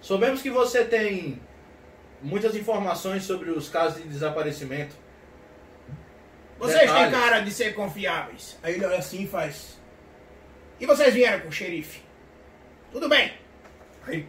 Soubemos 0.00 0.42
que 0.42 0.50
você 0.50 0.84
tem 0.84 1.40
muitas 2.22 2.56
informações 2.56 3.22
sobre 3.22 3.50
os 3.50 3.68
casos 3.68 4.02
de 4.02 4.08
desaparecimento. 4.08 4.96
Vocês 6.58 6.78
têm 6.78 6.88
Detalhes. 6.88 7.14
cara 7.18 7.40
de 7.40 7.50
ser 7.52 7.74
confiáveis. 7.74 8.58
Aí 8.62 8.74
ele 8.74 8.84
olha 8.84 8.98
assim 8.98 9.22
e 9.22 9.26
faz. 9.26 9.78
E 10.78 10.86
vocês 10.86 11.14
vieram 11.14 11.40
com 11.40 11.48
o 11.48 11.52
xerife? 11.52 12.00
Tudo 12.92 13.08
bem. 13.08 13.32
Aí 14.06 14.26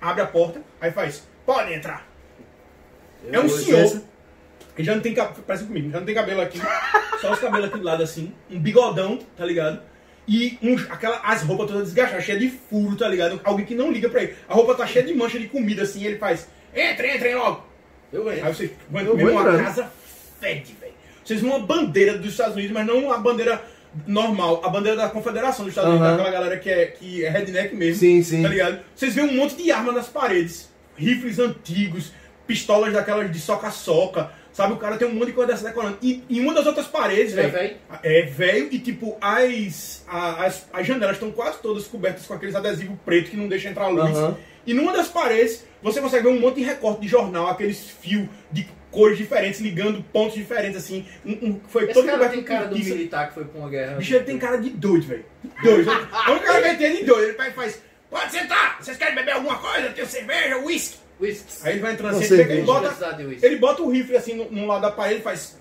abre 0.00 0.22
a 0.22 0.26
porta, 0.26 0.62
aí 0.80 0.90
faz. 0.90 1.26
Podem 1.46 1.74
entrar. 1.74 2.06
É 3.30 3.38
um 3.38 3.48
senhor. 3.48 4.02
Ele 4.76 4.86
já 4.86 4.94
não 4.94 5.02
tem 5.02 5.14
cabelo. 5.14 5.44
Parece 5.46 5.64
comigo, 5.64 5.90
já 5.90 5.98
não 5.98 6.06
tem 6.06 6.14
cabelo 6.14 6.40
aqui. 6.40 6.58
só 7.20 7.32
os 7.32 7.38
cabelos 7.38 7.68
aqui 7.68 7.78
do 7.78 7.84
lado 7.84 8.02
assim. 8.02 8.32
Um 8.50 8.58
bigodão, 8.58 9.18
tá 9.36 9.44
ligado? 9.44 9.80
E 10.26 10.58
um, 10.62 10.76
aquela, 10.88 11.20
as 11.24 11.42
roupas 11.42 11.66
todas 11.66 11.84
desgastadas, 11.84 12.24
cheias 12.24 12.40
de 12.40 12.48
furo, 12.48 12.96
tá 12.96 13.08
ligado? 13.08 13.40
Alguém 13.42 13.66
que 13.66 13.74
não 13.74 13.90
liga 13.90 14.08
pra 14.08 14.22
ele. 14.22 14.36
A 14.48 14.54
roupa 14.54 14.74
tá 14.74 14.86
cheia 14.86 15.04
de 15.04 15.14
mancha 15.14 15.38
de 15.38 15.48
comida 15.48 15.82
assim, 15.82 16.04
ele 16.04 16.16
faz. 16.16 16.48
Entrem, 16.74 17.16
entrem 17.16 17.34
logo. 17.34 17.66
Eu 18.12 18.24
ganhei. 18.24 18.42
Aí 18.42 18.54
vocês 18.54 18.70
vão 18.88 19.02
Eu 19.02 19.10
comer 19.12 19.24
vou 19.24 19.32
uma 19.32 19.64
casa 19.64 19.90
fede, 20.40 20.76
velho. 20.80 20.92
Vocês 21.24 21.40
vão 21.40 21.50
uma 21.50 21.66
bandeira 21.66 22.18
dos 22.18 22.32
Estados 22.32 22.54
Unidos, 22.54 22.72
mas 22.72 22.86
não 22.86 23.12
a 23.12 23.18
bandeira 23.18 23.62
normal, 24.06 24.60
a 24.64 24.68
bandeira 24.68 24.96
da 24.96 25.08
Confederação 25.08 25.64
dos 25.64 25.72
Estados 25.72 25.90
Unidos, 25.90 26.08
daquela 26.10 26.30
galera 26.30 26.58
que 26.58 26.70
é, 26.70 26.86
que 26.86 27.24
é 27.24 27.28
redneck 27.30 27.74
mesmo. 27.74 28.00
Sim, 28.00 28.22
sim. 28.22 28.42
Tá 28.42 28.48
ligado? 28.48 28.80
Vocês 28.94 29.14
veem 29.14 29.28
um 29.28 29.34
monte 29.34 29.56
de 29.56 29.70
arma 29.70 29.92
nas 29.92 30.08
paredes, 30.08 30.70
rifles 30.96 31.38
antigos, 31.38 32.12
pistolas 32.46 32.92
daquelas 32.92 33.30
de 33.30 33.38
soca-soca, 33.38 34.30
sabe? 34.52 34.72
O 34.74 34.76
cara 34.76 34.96
tem 34.96 35.06
um 35.08 35.14
monte 35.14 35.26
de 35.26 35.32
coisa 35.32 35.52
dessa 35.52 35.64
decorando. 35.64 35.98
E 36.02 36.22
em 36.28 36.40
uma 36.40 36.54
das 36.54 36.66
outras 36.66 36.86
paredes, 36.86 37.32
É 37.36 37.42
velho. 37.42 37.52
velho? 37.52 37.76
É 38.02 38.22
velho 38.22 38.68
e 38.70 38.78
tipo, 38.78 39.16
as, 39.20 40.04
as, 40.08 40.66
as 40.72 40.86
janelas 40.86 41.16
estão 41.16 41.30
quase 41.30 41.58
todas 41.62 41.86
cobertas 41.86 42.26
com 42.26 42.34
aqueles 42.34 42.54
adesivos 42.54 42.96
pretos 43.04 43.30
que 43.30 43.36
não 43.36 43.48
deixam 43.48 43.70
entrar 43.70 43.88
luz. 43.88 44.16
Aham. 44.16 44.36
E 44.66 44.72
numa 44.74 44.92
das 44.92 45.08
paredes, 45.08 45.64
você 45.82 46.00
consegue 46.00 46.24
ver 46.24 46.30
um 46.30 46.40
monte 46.40 46.56
de 46.56 46.62
recorte 46.64 47.00
de 47.00 47.08
jornal, 47.08 47.48
aqueles 47.48 47.80
fios 48.00 48.28
de 48.50 48.66
cores 48.92 49.18
diferentes, 49.18 49.60
ligando 49.60 50.04
pontos 50.12 50.34
diferentes, 50.34 50.76
assim. 50.76 51.04
Um, 51.26 51.32
um- 51.32 51.60
foi 51.66 51.84
Esse 51.84 51.94
todo 51.94 52.06
cara 52.06 52.28
tem 52.28 52.42
cara 52.44 52.66
do 52.66 52.78
militar 52.78 53.28
que 53.28 53.34
foi 53.34 53.44
pra 53.44 53.58
uma 53.58 53.68
guerra. 53.68 53.96
Bicho, 53.96 54.14
ele 54.14 54.24
tem 54.24 54.38
cara 54.38 54.58
de 54.58 54.70
doido, 54.70 55.06
velho. 55.06 55.24
Doido. 55.64 55.90
A 55.90 56.30
única 56.30 56.46
cara 56.46 56.62
que 56.62 56.68
ele 56.68 56.76
tem 56.76 56.86
é 56.86 56.96
de 57.00 57.04
doido. 57.04 57.24
Ele 57.24 57.32
pega 57.32 57.50
e 57.50 57.54
faz, 57.54 57.82
pode 58.08 58.30
sentar, 58.30 58.76
vocês 58.80 58.96
querem 58.96 59.14
beber 59.16 59.32
alguma 59.32 59.58
coisa? 59.58 59.88
Tenho 59.90 60.06
cerveja, 60.06 60.58
uísque. 60.58 61.02
Whisky. 61.20 61.66
Aí 61.66 61.74
ele 61.74 61.80
vai 61.80 61.92
entrando 61.92 62.16
assim, 62.16 62.34
ele, 62.34 62.42
pega, 62.42 62.54
ele, 62.54 62.62
bota, 62.62 62.96
ele 63.42 63.60
o 63.82 63.90
rifle 63.90 64.16
assim 64.16 64.34
no, 64.34 64.50
no 64.50 64.66
lado 64.66 64.82
da 64.82 64.90
parede 64.90 65.20
e 65.20 65.22
faz. 65.22 65.60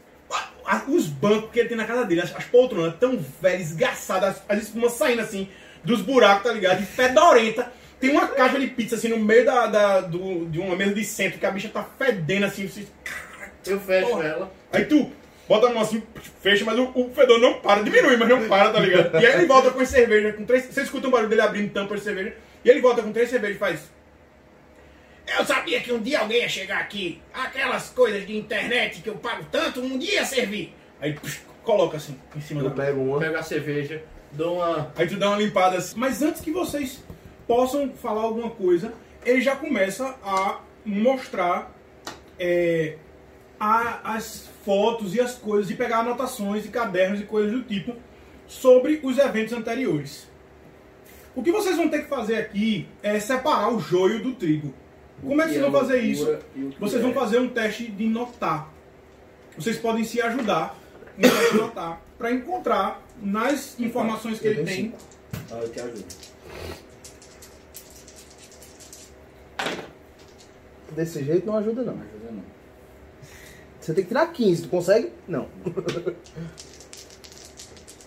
Os 0.87 1.07
bancos 1.07 1.51
que 1.51 1.59
ele 1.59 1.69
tem 1.69 1.77
na 1.77 1.85
casa 1.85 2.05
dele, 2.05 2.21
as, 2.21 2.35
as 2.35 2.45
poltronas 2.45 2.95
tão 2.99 3.19
velhas, 3.41 3.67
esgaçadas, 3.71 4.29
as, 4.29 4.41
as 4.47 4.63
espumas 4.63 4.93
saindo 4.93 5.21
assim 5.21 5.49
dos 5.83 6.01
buracos, 6.01 6.43
tá 6.43 6.53
ligado? 6.53 6.81
E 6.81 6.85
fedorenta. 6.85 7.71
Tem 8.01 8.09
uma 8.09 8.27
caixa 8.27 8.59
de 8.59 8.67
pizza 8.67 8.95
assim 8.95 9.07
no 9.09 9.17
meio 9.19 9.45
da, 9.45 9.67
da- 9.67 10.01
do, 10.01 10.45
de 10.49 10.59
uma 10.59 10.75
mesa 10.75 10.93
de 10.93 11.05
centro 11.05 11.39
que 11.39 11.45
a 11.45 11.51
bicha 11.51 11.69
tá 11.69 11.87
fedendo 11.97 12.45
assim. 12.47 12.67
Você, 12.67 12.85
Eu 13.65 13.79
fecho 13.79 14.09
Porra. 14.09 14.23
ela. 14.25 14.51
Aí 14.73 14.85
tu 14.85 15.11
bota 15.47 15.67
a 15.67 15.69
mão 15.69 15.81
assim, 15.83 16.01
fecha, 16.41 16.65
mas 16.65 16.79
o, 16.79 16.91
o 16.95 17.11
fedor 17.13 17.39
não 17.39 17.59
para, 17.61 17.83
diminui, 17.83 18.17
mas 18.17 18.27
não 18.27 18.47
para, 18.49 18.71
tá 18.71 18.79
ligado? 18.79 19.21
E 19.21 19.25
aí 19.25 19.33
ele 19.35 19.45
volta 19.45 19.69
com 19.71 19.79
as 19.79 19.87
cervejas, 19.89 20.35
com 20.35 20.43
três. 20.45 20.65
Você 20.65 20.81
escuta 20.81 21.07
o 21.07 21.11
barulho 21.11 21.29
dele 21.29 21.41
abrindo 21.41 21.71
tampa 21.71 21.93
de 21.95 22.01
cerveja, 22.01 22.35
e 22.65 22.69
ele 22.69 22.81
volta 22.81 23.03
com 23.03 23.11
três 23.13 23.29
cervejas 23.29 23.55
e 23.55 23.59
faz. 23.59 23.79
Eu 25.37 25.45
sabia 25.45 25.79
que 25.79 25.93
um 25.93 25.99
dia 26.01 26.19
alguém 26.19 26.39
ia 26.41 26.49
chegar 26.49 26.79
aqui. 26.79 27.21
Aquelas 27.33 27.89
coisas 27.89 28.25
de 28.25 28.35
internet 28.35 29.01
que 29.01 29.09
eu 29.09 29.15
pago 29.15 29.45
tanto, 29.51 29.79
um 29.79 29.97
dia 29.97 30.15
ia 30.15 30.25
servir. 30.25 30.73
Aí 30.99 31.13
psh, 31.13 31.41
coloca 31.63 31.97
assim, 31.97 32.17
em 32.35 32.41
cima 32.41 32.61
Eu 32.61 32.69
da 32.69 32.75
pego 32.83 32.99
uma. 33.01 33.19
Pego 33.19 33.37
a 33.37 33.43
cerveja, 33.43 34.01
dou 34.31 34.55
uma. 34.57 34.91
Aí 34.95 35.07
tu 35.07 35.17
dá 35.17 35.29
uma 35.29 35.37
limpada 35.37 35.77
assim. 35.77 35.93
Mas 35.97 36.21
antes 36.21 36.41
que 36.41 36.51
vocês 36.51 37.03
possam 37.47 37.89
falar 37.93 38.21
alguma 38.21 38.49
coisa, 38.51 38.93
ele 39.25 39.41
já 39.41 39.55
começa 39.55 40.15
a 40.23 40.59
mostrar 40.85 41.71
é, 42.39 42.97
a- 43.59 44.15
as 44.15 44.49
fotos 44.65 45.13
e 45.13 45.21
as 45.21 45.35
coisas, 45.35 45.69
e 45.69 45.75
pegar 45.75 45.99
anotações 45.99 46.65
e 46.65 46.69
cadernos 46.69 47.19
e 47.21 47.23
coisas 47.23 47.51
do 47.51 47.61
tipo 47.63 47.95
sobre 48.47 48.99
os 49.03 49.17
eventos 49.17 49.53
anteriores. 49.53 50.27
O 51.35 51.41
que 51.43 51.51
vocês 51.51 51.77
vão 51.77 51.87
ter 51.87 51.99
que 52.03 52.09
fazer 52.09 52.35
aqui 52.37 52.87
é 53.03 53.19
separar 53.19 53.71
o 53.73 53.79
joio 53.79 54.21
do 54.23 54.33
trigo. 54.33 54.73
Como 55.21 55.39
é 55.41 55.45
que 55.45 55.51
vocês 55.51 55.63
é 55.63 55.69
vão 55.69 55.79
fazer 55.79 55.99
isso? 56.01 56.25
Vocês 56.79 57.01
é- 57.01 57.05
vão 57.05 57.13
fazer 57.13 57.39
um 57.39 57.47
teste 57.49 57.85
de 57.91 58.07
notar. 58.07 58.69
Vocês 59.55 59.77
podem 59.77 60.03
se 60.03 60.19
ajudar 60.21 60.75
no 61.15 61.29
teste 61.29 61.51
de 61.51 61.57
notar 61.57 62.01
para 62.17 62.31
encontrar 62.31 63.01
nas 63.21 63.79
informações 63.79 64.39
que 64.39 64.47
ele 64.47 64.63
tem. 64.63 64.93
Ah, 65.51 65.59
eu 65.61 65.69
te 65.71 65.79
ajudo. 65.79 66.05
Desse 70.95 71.23
jeito 71.23 71.45
não 71.47 71.57
ajuda 71.57 71.83
Não 71.83 71.95
não. 71.95 72.01
ajuda 72.03 72.31
não. 72.31 72.43
Você 73.79 73.93
tem 73.93 74.03
que 74.03 74.09
tirar 74.09 74.27
15, 74.27 74.63
tu 74.63 74.69
consegue? 74.69 75.11
Não. 75.27 75.47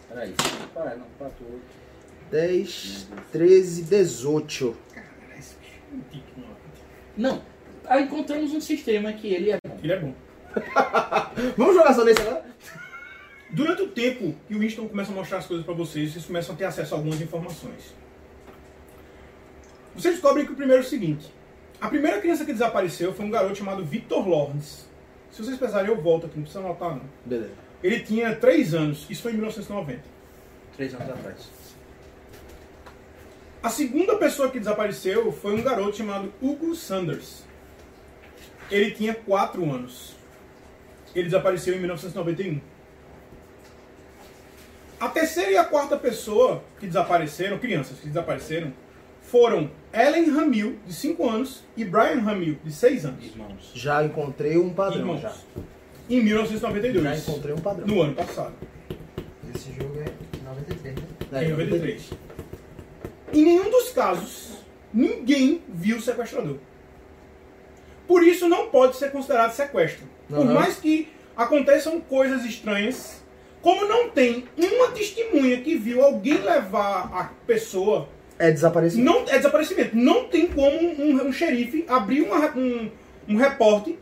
Peraí. 0.09 0.35
Para, 0.73 0.97
não, 0.97 1.07
para 1.19 1.31
tudo. 1.31 1.61
10, 2.31 3.09
13, 3.33 3.83
18. 3.83 4.77
Não. 7.17 7.43
Aí 7.87 8.05
encontramos 8.05 8.53
um 8.53 8.61
sistema 8.61 9.13
que 9.13 9.27
ele 9.29 9.51
é 9.51 9.59
bom. 9.67 9.79
Ele 9.83 9.93
é 9.93 9.99
bom. 9.99 10.15
Vamos 11.57 11.75
jogar 11.75 11.93
só 11.95 12.05
nesse 12.05 12.21
agora? 12.21 12.45
Durante 13.51 13.83
o 13.83 13.89
tempo 13.89 14.35
que 14.49 14.55
o 14.55 14.59
Winston 14.61 14.89
começa 14.89 15.13
a 15.13 15.15
mostrar 15.15 15.39
as 15.39 15.47
coisas 15.47 15.65
para 15.65 15.75
vocês, 15.75 16.13
vocês 16.13 16.25
começam 16.25 16.55
a 16.55 16.59
ter 16.59 16.65
acesso 16.65 16.95
a 16.95 16.99
algumas 16.99 17.21
informações. 17.21 17.95
Vocês 19.95 20.15
descobrem 20.15 20.45
que 20.47 20.53
o 20.53 20.57
primeiro 20.57 20.83
é 20.83 20.87
o 20.87 20.89
seguinte: 20.89 21.33
a 21.81 21.89
primeira 21.89 22.21
criança 22.21 22.45
que 22.45 22.53
desapareceu 22.53 23.13
foi 23.13 23.25
um 23.25 23.31
garoto 23.31 23.57
chamado 23.57 23.85
Victor 23.85 24.27
Lawrence. 24.29 24.85
Se 25.31 25.43
vocês 25.43 25.59
pesarem, 25.59 25.91
eu 25.91 26.01
volto 26.01 26.27
aqui, 26.27 26.37
não 26.37 26.45
precisa 26.45 26.65
anotar 26.65 26.91
não. 26.91 27.03
Beleza. 27.25 27.53
Ele 27.83 28.01
tinha 28.01 28.35
3 28.35 28.75
anos, 28.75 29.07
isso 29.11 29.23
foi 29.23 29.33
em 29.33 29.35
1990. 29.35 30.03
Três 30.77 30.95
anos 30.95 31.11
atrás. 31.11 31.51
A 33.63 33.69
segunda 33.69 34.17
pessoa 34.17 34.51
que 34.51 34.59
desapareceu 34.59 35.33
foi 35.33 35.55
um 35.55 35.63
garoto 35.63 35.97
chamado 35.97 36.33
Hugo 36.41 36.75
Sanders. 36.75 37.45
Ele 38.71 38.91
tinha 38.91 39.15
4 39.15 39.65
anos. 39.71 40.15
Ele 41.15 41.25
desapareceu 41.25 41.75
em 41.75 41.79
1991. 41.79 42.61
A 45.01 45.09
terceira 45.09 45.51
e 45.51 45.57
a 45.57 45.65
quarta 45.65 45.97
pessoa 45.97 46.65
que 46.79 46.87
desapareceram, 46.87 47.59
crianças 47.59 47.99
que 47.99 48.07
desapareceram, 48.07 48.73
foram 49.21 49.71
Ellen 49.95 50.29
Hamil, 50.31 50.79
de 50.87 50.93
5 50.93 51.29
anos, 51.29 51.63
e 51.77 51.85
Brian 51.85 52.19
Hamil, 52.29 52.59
de 52.65 52.73
6 52.73 53.07
anos. 53.07 53.25
Irmãos. 53.25 53.71
Já 53.75 54.05
encontrei 54.05 54.59
um 54.59 54.71
padrão. 54.71 55.01
Irmãos. 55.01 55.21
Já. 55.21 55.33
Em 56.11 56.23
1992. 56.23 57.05
já 57.05 57.17
encontrei 57.17 57.55
um 57.55 57.61
padrão. 57.61 57.87
No 57.87 58.03
ano 58.03 58.15
passado. 58.15 58.53
Esse 59.55 59.73
jogo 59.73 59.95
é 60.01 60.11
93, 60.45 60.97
né? 60.97 61.03
É, 61.33 61.45
em 61.45 61.51
93. 61.51 62.11
Em 63.33 63.45
nenhum 63.45 63.71
dos 63.71 63.91
casos, 63.91 64.59
ninguém 64.93 65.63
viu 65.69 65.99
o 65.99 66.01
sequestrador. 66.01 66.59
Por 68.07 68.23
isso 68.23 68.49
não 68.49 68.69
pode 68.69 68.97
ser 68.97 69.13
considerado 69.13 69.53
sequestro. 69.53 70.07
Por 70.29 70.39
Aham. 70.39 70.55
mais 70.55 70.77
que 70.77 71.09
aconteçam 71.37 72.01
coisas 72.01 72.45
estranhas, 72.45 73.23
como 73.63 73.87
não 73.87 74.11
tem 74.11 74.45
uma 74.57 74.89
testemunha 74.91 75.61
que 75.61 75.77
viu 75.77 76.03
alguém 76.03 76.39
levar 76.39 77.11
a 77.13 77.25
pessoa, 77.47 78.09
É 78.39 78.51
desaparecimento. 78.51 79.11
não 79.13 79.21
é 79.29 79.37
desaparecimento. 79.37 79.97
Não 79.97 80.25
tem 80.29 80.47
como 80.49 80.77
um, 80.77 81.27
um 81.29 81.33
xerife 81.33 81.85
abrir 81.89 82.23
uma- 82.23 82.51
um, 82.57 82.91
um 83.29 83.37
reporte, 83.37 83.99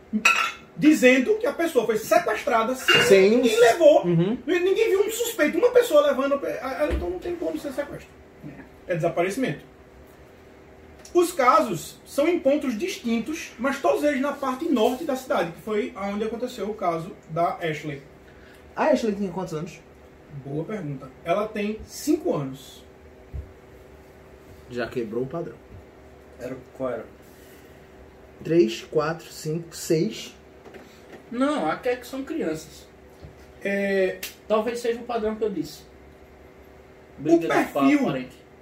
dizendo 0.75 1.35
que 1.35 1.45
a 1.45 1.53
pessoa 1.53 1.85
foi 1.85 1.97
sequestrada 1.97 2.75
ninguém 3.11 3.53
os- 3.53 3.59
levou. 3.59 4.05
Uhum. 4.05 4.37
Ninguém 4.45 4.89
viu 4.89 5.01
um 5.05 5.11
suspeito, 5.11 5.57
uma 5.57 5.69
pessoa 5.71 6.01
levando. 6.07 6.39
Então 6.95 7.09
não 7.11 7.19
tem 7.19 7.35
como 7.35 7.59
ser 7.59 7.71
sequestro. 7.73 8.07
É 8.87 8.95
desaparecimento. 8.95 9.63
Os 11.13 11.31
casos 11.31 11.99
são 12.05 12.27
em 12.27 12.39
pontos 12.39 12.75
distintos, 12.77 13.51
mas 13.59 13.79
todos 13.79 14.03
eles 14.03 14.19
na 14.19 14.31
parte 14.31 14.65
norte 14.67 15.03
da 15.05 15.15
cidade, 15.15 15.51
que 15.51 15.61
foi 15.61 15.93
onde 15.95 16.23
aconteceu 16.23 16.67
o 16.69 16.73
caso 16.73 17.11
da 17.29 17.57
Ashley. 17.61 18.01
A 18.75 18.85
Ashley 18.85 19.13
tinha 19.13 19.31
quantos 19.31 19.53
anos? 19.53 19.79
Boa 20.43 20.65
pergunta. 20.65 21.11
Ela 21.23 21.47
tem 21.47 21.79
5 21.85 22.33
anos. 22.33 22.82
Já 24.73 24.87
quebrou 24.87 25.23
o 25.23 25.27
padrão. 25.27 25.55
Era, 26.39 26.55
qual 26.75 26.89
era? 26.89 27.05
3, 28.43 28.81
4, 28.83 29.25
5, 29.31 29.75
6. 29.75 30.35
Não, 31.31 31.69
aqui 31.69 31.89
é 31.89 31.95
que 31.95 32.05
são 32.07 32.23
crianças. 32.23 32.87
É, 33.63 34.19
Talvez 34.47 34.79
seja 34.79 34.99
o 34.99 35.03
padrão 35.03 35.35
que 35.35 35.43
eu 35.43 35.49
disse. 35.49 35.83
Briga 37.17 37.39
de 37.41 37.47
perfil- 37.47 37.99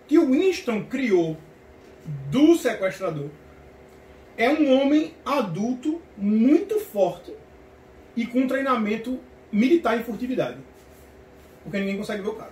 que 0.07 0.17
o 0.19 0.29
Winston 0.31 0.83
criou 0.85 1.37
do 2.29 2.55
sequestrador 2.57 3.29
é 4.37 4.49
um 4.49 4.79
homem 4.81 5.13
adulto 5.25 6.01
muito 6.17 6.79
forte 6.79 7.33
e 8.15 8.25
com 8.25 8.45
treinamento 8.47 9.19
militar 9.51 9.97
em 9.97 10.03
furtividade. 10.03 10.57
Porque 11.63 11.79
ninguém 11.79 11.97
consegue 11.97 12.21
ver 12.21 12.29
o 12.29 12.35
cara. 12.35 12.51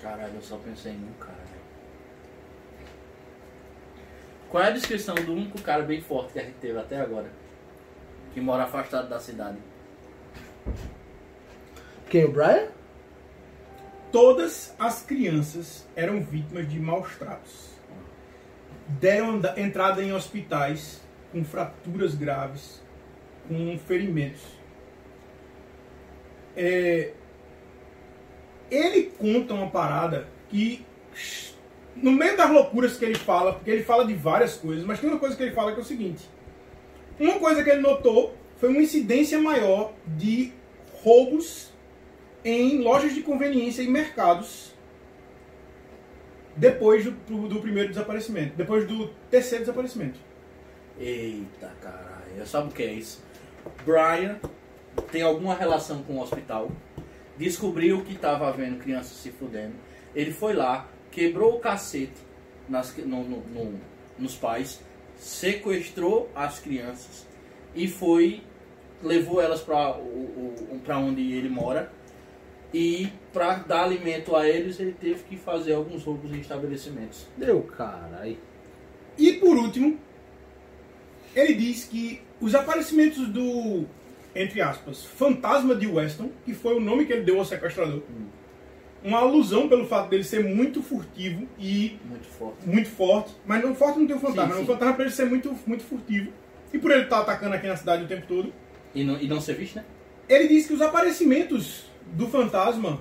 Caralho, 0.00 0.34
eu 0.36 0.42
só 0.42 0.56
pensei 0.56 0.92
em 0.92 0.96
um 1.04 1.12
cara, 1.20 1.32
velho. 1.50 1.57
Qual 4.50 4.62
é 4.62 4.68
a 4.68 4.70
descrição 4.70 5.14
do 5.14 5.32
único 5.32 5.60
cara 5.60 5.82
bem 5.82 6.00
forte 6.00 6.32
que 6.32 6.38
a 6.38 6.42
gente 6.42 6.56
teve 6.56 6.78
até 6.78 7.00
agora? 7.00 7.30
Que 8.32 8.40
mora 8.40 8.64
afastado 8.64 9.08
da 9.08 9.18
cidade. 9.18 9.58
Quem? 12.08 12.24
O 12.24 12.32
Brian? 12.32 12.68
Todas 14.10 14.74
as 14.78 15.02
crianças 15.02 15.86
eram 15.94 16.22
vítimas 16.22 16.68
de 16.68 16.80
maus 16.80 17.14
tratos. 17.16 17.68
Deram 18.88 19.40
entrada 19.56 20.02
em 20.02 20.14
hospitais 20.14 21.02
com 21.30 21.44
fraturas 21.44 22.14
graves, 22.14 22.82
com 23.46 23.78
ferimentos. 23.78 24.40
É, 26.56 27.12
ele 28.70 29.12
conta 29.18 29.52
uma 29.52 29.70
parada 29.70 30.26
que, 30.48 30.84
no 32.02 32.12
meio 32.12 32.36
das 32.36 32.50
loucuras 32.50 32.96
que 32.96 33.04
ele 33.04 33.14
fala, 33.16 33.52
porque 33.54 33.70
ele 33.70 33.82
fala 33.82 34.04
de 34.06 34.14
várias 34.14 34.54
coisas, 34.56 34.84
mas 34.84 35.00
tem 35.00 35.08
uma 35.10 35.18
coisa 35.18 35.36
que 35.36 35.42
ele 35.42 35.52
fala 35.52 35.72
que 35.72 35.78
é 35.78 35.82
o 35.82 35.86
seguinte: 35.86 36.28
uma 37.18 37.38
coisa 37.38 37.62
que 37.62 37.70
ele 37.70 37.80
notou 37.80 38.34
foi 38.56 38.68
uma 38.70 38.80
incidência 38.80 39.38
maior 39.38 39.92
de 40.06 40.52
roubos 41.02 41.72
em 42.44 42.78
lojas 42.78 43.14
de 43.14 43.22
conveniência 43.22 43.82
e 43.82 43.88
mercados 43.88 44.72
depois 46.56 47.04
do, 47.04 47.48
do- 47.48 47.60
primeiro 47.60 47.88
desaparecimento, 47.88 48.56
depois 48.56 48.86
do 48.86 49.08
terceiro 49.30 49.64
desaparecimento. 49.64 50.18
Eita 50.98 51.72
caralho, 51.80 52.46
sabe 52.46 52.68
o 52.68 52.72
que 52.72 52.82
é 52.82 52.92
isso? 52.92 53.22
Brian 53.84 54.38
tem 55.12 55.22
alguma 55.22 55.54
relação 55.54 56.02
com 56.02 56.14
o 56.14 56.20
hospital, 56.22 56.70
descobriu 57.36 58.02
que 58.02 58.14
estava 58.14 58.48
havendo 58.48 58.78
crianças 58.78 59.16
se 59.18 59.30
fudendo. 59.30 59.74
Ele 60.14 60.32
foi 60.32 60.52
lá, 60.54 60.88
quebrou 61.18 61.56
o 61.56 61.58
cacete 61.58 62.12
nas, 62.68 62.96
no- 62.96 63.24
no- 63.24 63.40
no- 63.40 63.80
nos 64.18 64.36
pais, 64.36 64.80
sequestrou 65.16 66.30
as 66.32 66.60
crianças 66.60 67.26
e 67.74 67.88
foi 67.88 68.40
levou 69.02 69.40
elas 69.40 69.60
para 69.60 69.96
para 70.84 70.98
onde 70.98 71.32
ele 71.32 71.48
mora 71.48 71.90
e 72.72 73.08
para 73.32 73.54
dar 73.56 73.84
alimento 73.84 74.34
a 74.36 74.48
eles 74.48 74.78
ele 74.78 74.92
teve 74.92 75.22
que 75.24 75.36
fazer 75.36 75.72
alguns 75.72 76.04
roubos 76.04 76.30
em 76.32 76.38
estabelecimentos. 76.40 77.26
Deu, 77.36 77.62
caralho. 77.62 78.36
E 79.16 79.32
por 79.34 79.56
último, 79.56 79.98
ele 81.34 81.54
diz 81.54 81.84
que 81.84 82.20
os 82.40 82.54
aparecimentos 82.54 83.26
do, 83.28 83.86
entre 84.34 84.60
aspas, 84.60 85.04
fantasma 85.04 85.74
de 85.74 85.86
Weston, 85.86 86.30
que 86.44 86.54
foi 86.54 86.74
o 86.76 86.80
nome 86.80 87.06
que 87.06 87.12
ele 87.12 87.22
deu 87.24 87.38
ao 87.38 87.44
sequestrador, 87.44 88.02
uma 89.04 89.18
alusão 89.18 89.68
pelo 89.68 89.86
fato 89.86 90.08
dele 90.10 90.24
ser 90.24 90.42
muito 90.44 90.82
furtivo 90.82 91.46
e 91.58 91.98
Muito 92.04 92.26
forte. 92.26 92.56
muito 92.68 92.88
forte, 92.90 93.32
mas 93.46 93.62
não 93.62 93.74
forte 93.74 93.98
não 93.98 94.06
tem 94.06 94.16
o 94.16 94.20
fantasma, 94.20 94.54
Sim, 94.54 94.58
sim. 94.58 94.62
o 94.64 94.66
fantasma 94.66 94.94
pra 94.94 95.04
ele 95.04 95.14
ser 95.14 95.26
muito, 95.26 95.56
muito 95.66 95.84
furtivo. 95.84 96.32
E 96.72 96.78
por 96.78 96.90
ele 96.90 97.04
estar 97.04 97.20
atacando 97.20 97.54
aqui 97.54 97.66
na 97.66 97.76
cidade 97.76 98.04
o 98.04 98.08
tempo 98.08 98.26
todo, 98.26 98.52
E 98.94 99.04
não, 99.04 99.18
e 99.20 99.26
não 99.28 99.40
ser 99.40 99.54
visto, 99.54 99.76
né? 99.76 99.84
ele 100.28 100.48
diz 100.48 100.66
que 100.66 100.74
os 100.74 100.82
aparecimentos 100.82 101.84
do 102.12 102.26
fantasma, 102.28 103.00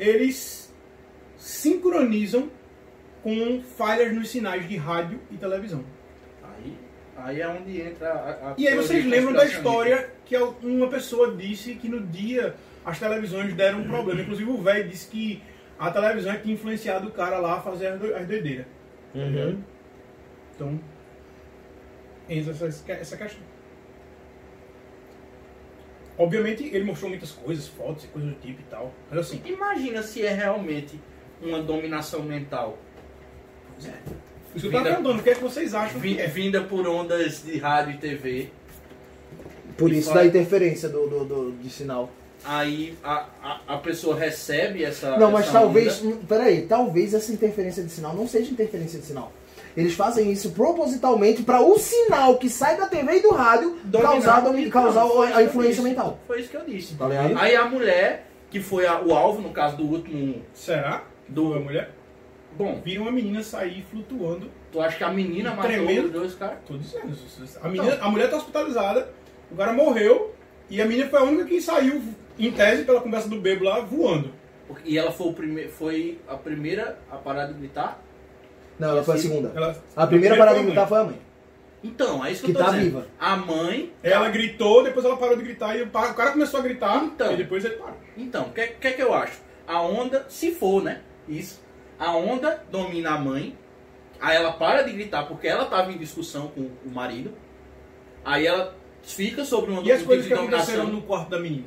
eles 0.00 0.74
sincronizam 1.36 2.50
com 3.22 3.62
falhas 3.76 4.12
nos 4.14 4.28
sinais 4.28 4.68
de 4.68 4.76
rádio 4.76 5.20
e 5.30 5.36
televisão. 5.36 5.84
Aí, 6.42 6.76
aí 7.16 7.40
é 7.40 7.48
onde 7.48 7.80
entra 7.80 8.08
a, 8.12 8.50
a 8.50 8.54
E 8.58 8.66
aí 8.68 8.74
vocês 8.76 9.04
lembram 9.04 9.32
da 9.32 9.44
história 9.44 10.10
que 10.24 10.36
uma 10.36 10.88
pessoa 10.88 11.34
disse 11.36 11.74
que 11.74 11.88
no 11.88 12.00
dia 12.00 12.54
as 12.86 12.98
televisões 12.98 13.52
deram 13.52 13.80
um 13.80 13.88
problema. 13.88 14.22
Inclusive 14.22 14.48
o 14.50 14.56
velho 14.62 14.88
disse 14.88 15.08
que 15.08 15.42
a 15.78 15.90
televisão 15.90 16.32
é 16.32 16.36
que 16.36 16.44
tinha 16.44 16.54
influenciado 16.54 17.08
o 17.08 17.10
cara 17.10 17.36
lá 17.38 17.56
a 17.56 17.60
fazer 17.60 17.88
as 17.88 18.00
do- 18.00 18.14
as 18.14 18.26
doideiras. 18.26 18.64
Tá 19.12 19.18
ligado? 19.18 19.58
Então, 20.54 20.80
entra 22.28 22.52
essa, 22.52 22.66
essa 22.92 23.16
questão. 23.16 23.42
Obviamente 26.18 26.64
ele 26.64 26.84
mostrou 26.84 27.10
muitas 27.10 27.30
coisas, 27.32 27.66
fotos 27.68 28.04
e 28.04 28.06
coisas 28.08 28.30
do 28.32 28.40
tipo 28.40 28.60
e 28.60 28.64
tal. 28.64 28.92
Mas 29.10 29.18
assim, 29.20 29.42
Imagina 29.44 30.02
se 30.02 30.24
é 30.24 30.32
realmente 30.32 30.98
uma 31.42 31.60
dominação 31.62 32.22
mental 32.22 32.78
isso 33.78 33.90
que 34.62 34.66
eu 34.68 34.72
tava 34.72 34.84
Vida- 34.84 34.94
perguntando, 34.96 35.20
o 35.20 35.22
que 35.22 35.28
é 35.30 35.34
que 35.34 35.42
vocês 35.42 35.74
acham 35.74 36.00
vi- 36.00 36.14
que 36.14 36.20
é? 36.22 36.26
vinda 36.28 36.62
por 36.62 36.86
ondas 36.88 37.42
de 37.44 37.58
rádio 37.58 37.92
e 37.94 37.98
TV. 37.98 38.48
Por 39.76 39.92
E 39.92 39.98
isso 39.98 40.08
fora- 40.08 40.20
da 40.22 40.26
interferência 40.26 40.88
do, 40.88 41.06
do, 41.06 41.24
do- 41.26 41.52
de 41.60 41.68
sinal. 41.68 42.10
Aí 42.46 42.96
a, 43.02 43.26
a, 43.42 43.60
a 43.74 43.76
pessoa 43.78 44.16
recebe 44.16 44.84
essa. 44.84 45.16
Não, 45.18 45.30
mas 45.32 45.44
essa 45.48 45.52
talvez. 45.58 46.02
onda. 46.02 46.16
Peraí, 46.28 46.62
talvez 46.66 47.12
essa 47.14 47.32
interferência 47.32 47.82
de 47.82 47.90
sinal 47.90 48.14
não 48.14 48.26
seja 48.28 48.50
interferência 48.50 49.00
de 49.00 49.06
sinal. 49.06 49.32
Eles 49.76 49.94
fazem 49.94 50.30
isso 50.32 50.52
propositalmente 50.52 51.42
para 51.42 51.60
o 51.60 51.78
sinal 51.78 52.38
que 52.38 52.48
sai 52.48 52.76
da 52.78 52.86
TV 52.86 53.18
e 53.18 53.20
do 53.22 53.30
rádio 53.30 53.76
Dominar. 53.84 54.12
causar, 54.12 54.40
domi- 54.40 54.66
Então, 54.66 54.82
causar 54.84 55.06
foi 55.06 55.26
a- 55.26 55.28
isso 55.28 55.32
a 55.32 55.36
que 55.36 55.42
eu 55.42 55.46
influência 55.48 55.74
disse. 55.74 55.88
mental. 55.88 56.18
Foi 56.26 56.40
isso 56.40 56.48
que 56.50 56.56
eu 56.56 56.64
disse. 56.64 56.94
Tá 56.94 57.08
ligado? 57.08 57.36
Aí 57.38 57.54
a 57.56 57.64
mulher, 57.66 58.26
que 58.48 58.60
foi 58.60 58.86
a- 58.86 59.00
o 59.02 59.12
alvo, 59.14 59.42
no 59.42 59.50
caso 59.50 59.76
do 59.76 59.84
último. 59.84 60.40
Será? 60.54 61.04
Do- 61.28 61.52
Do 61.54 61.60
mulher? 61.60 61.90
Bom, 62.56 62.80
Vira 62.82 63.02
uma 63.02 63.10
menina 63.12 63.42
sair 63.42 63.84
flutuando 63.90 64.48
tu 64.72 64.80
acha 64.80 64.96
que 64.96 65.04
a 65.04 65.10
menina 65.10 65.50
matou 65.50 65.64
Tremendo. 65.70 66.06
os 66.06 66.12
dois 66.12 66.34
caras? 66.34 66.56
Tô 66.66 66.76
dizendo. 66.78 67.12
A, 67.62 67.68
menina, 67.68 67.98
a 68.00 68.10
mulher 68.10 68.30
tá 68.30 68.36
hospitalizada, 68.38 69.10
o 69.50 69.56
cara 69.56 69.72
morreu 69.74 70.34
e 70.70 70.80
a 70.80 70.86
menina 70.86 71.08
foi 71.10 71.18
a 71.18 71.22
única 71.22 71.44
que 71.44 71.60
saiu, 71.60 72.00
em 72.38 72.50
tese, 72.50 72.84
pela 72.84 73.00
conversa 73.00 73.28
do 73.28 73.40
bebo 73.40 73.64
lá, 73.64 73.80
voando. 73.80 74.32
E 74.84 74.98
ela 74.98 75.12
foi, 75.12 75.28
o 75.28 75.32
prime... 75.32 75.68
foi 75.68 76.18
a 76.28 76.34
primeira 76.36 76.98
a 77.10 77.16
parar 77.16 77.46
de 77.46 77.54
gritar? 77.54 78.02
Não, 78.78 78.90
ela 78.90 79.02
foi 79.04 79.14
a 79.14 79.18
segunda. 79.18 79.52
Ela, 79.54 79.76
A 79.94 80.06
primeira 80.06 80.36
parada 80.36 80.58
de 80.58 80.66
gritar 80.66 80.86
foi 80.86 80.98
a 80.98 81.04
mãe. 81.04 81.18
Então, 81.84 82.24
é 82.24 82.32
isso 82.32 82.40
que, 82.44 82.52
Que 82.52 82.58
eu 82.58 82.60
tô 82.60 82.64
tá 82.64 82.72
dizendo. 82.76 82.84
viva. 82.90 83.06
A 83.18 83.36
mãe. 83.36 83.92
Ela 84.02 84.28
gritou, 84.28 84.82
depois 84.82 85.04
ela 85.06 85.16
parou 85.16 85.36
de 85.36 85.42
gritar 85.44 85.76
e 85.76 85.82
o 85.82 85.86
pa- 85.86 86.10
o 86.10 86.14
cara 86.14 86.32
começou 86.32 86.58
a 86.60 86.62
gritar 86.62 87.04
Então. 87.04 87.32
e 87.32 87.36
depois 87.36 87.64
ele 87.64 87.76
parou. 87.76 87.96
Então, 88.16 88.46
o 88.46 88.52
que, 88.52 88.66
que 88.66 88.88
é 88.88 88.92
que 88.92 89.02
eu 89.02 89.14
acho? 89.14 89.40
A 89.66 89.80
onda, 89.80 90.26
se 90.28 90.50
for, 90.52 90.82
né? 90.82 91.00
Isso. 91.28 91.62
A 91.98 92.16
onda 92.16 92.62
domina 92.70 93.10
a 93.10 93.18
mãe. 93.18 93.56
Aí 94.20 94.34
ela 94.36 94.52
para 94.52 94.82
de 94.82 94.92
gritar 94.92 95.24
porque 95.28 95.46
ela 95.46 95.66
tava 95.66 95.92
em 95.92 95.98
discussão 95.98 96.48
com 96.48 96.62
o 96.84 96.90
marido. 96.90 97.32
Aí 98.24 98.46
ela 98.46 98.74
fica 99.02 99.44
sobre 99.44 99.70
uma 99.70 99.82
E 99.82 99.92
as 99.92 100.02
coisas 100.02 100.26
que 100.26 100.34
de 100.34 100.38
aconteceram 100.38 100.84
dominação. 100.86 101.00
no 101.00 101.02
quarto 101.06 101.30
da 101.30 101.38
menina? 101.38 101.66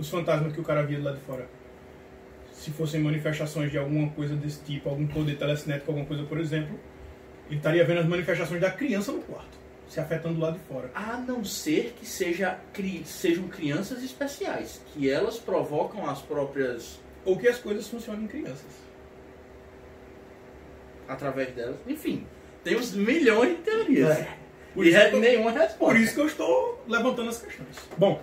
Os 0.00 0.08
fantasmas 0.08 0.52
que 0.52 0.60
o 0.60 0.64
cara 0.64 0.82
via 0.82 0.98
lá 0.98 1.12
de 1.12 1.20
fora. 1.20 1.46
Se 2.52 2.70
fossem 2.70 3.00
manifestações 3.00 3.70
de 3.70 3.78
alguma 3.78 4.08
coisa 4.10 4.34
desse 4.34 4.60
tipo, 4.64 4.88
algum 4.88 5.06
poder 5.06 5.36
telecinético, 5.38 5.90
alguma 5.90 6.06
coisa, 6.06 6.24
por 6.24 6.38
exemplo, 6.38 6.78
ele 7.48 7.56
estaria 7.58 7.84
vendo 7.84 8.00
as 8.00 8.06
manifestações 8.06 8.60
da 8.60 8.70
criança 8.70 9.12
no 9.12 9.20
quarto, 9.22 9.58
se 9.88 9.98
afetando 10.00 10.34
do 10.36 10.40
lado 10.40 10.54
de 10.58 10.64
fora. 10.64 10.90
A 10.94 11.16
não 11.18 11.44
ser 11.44 11.94
que 11.98 12.06
seja, 12.06 12.58
cri- 12.72 13.02
sejam 13.04 13.46
crianças 13.48 14.02
especiais. 14.02 14.80
Que 14.92 15.10
elas 15.10 15.38
provocam 15.38 16.08
as 16.08 16.20
próprias. 16.22 16.98
Ou 17.24 17.38
que 17.38 17.46
as 17.48 17.58
coisas 17.58 17.86
funcionem 17.88 18.24
em 18.24 18.28
crianças. 18.28 18.80
através 21.08 21.52
delas. 21.54 21.76
Enfim, 21.86 22.24
temos 22.62 22.92
milhões 22.94 23.56
de 23.56 23.62
teorias. 23.62 24.10
É. 24.18 24.28
Por 24.74 24.86
e 24.86 24.90
isso 24.90 24.98
eu 24.98 25.10
tô- 25.10 25.18
nenhuma 25.18 25.50
resposta. 25.50 25.78
Por 25.78 25.96
isso 25.96 26.14
que 26.14 26.20
eu 26.20 26.26
estou 26.26 26.84
levantando 26.86 27.28
as 27.30 27.42
questões. 27.42 27.76
Bom, 27.98 28.20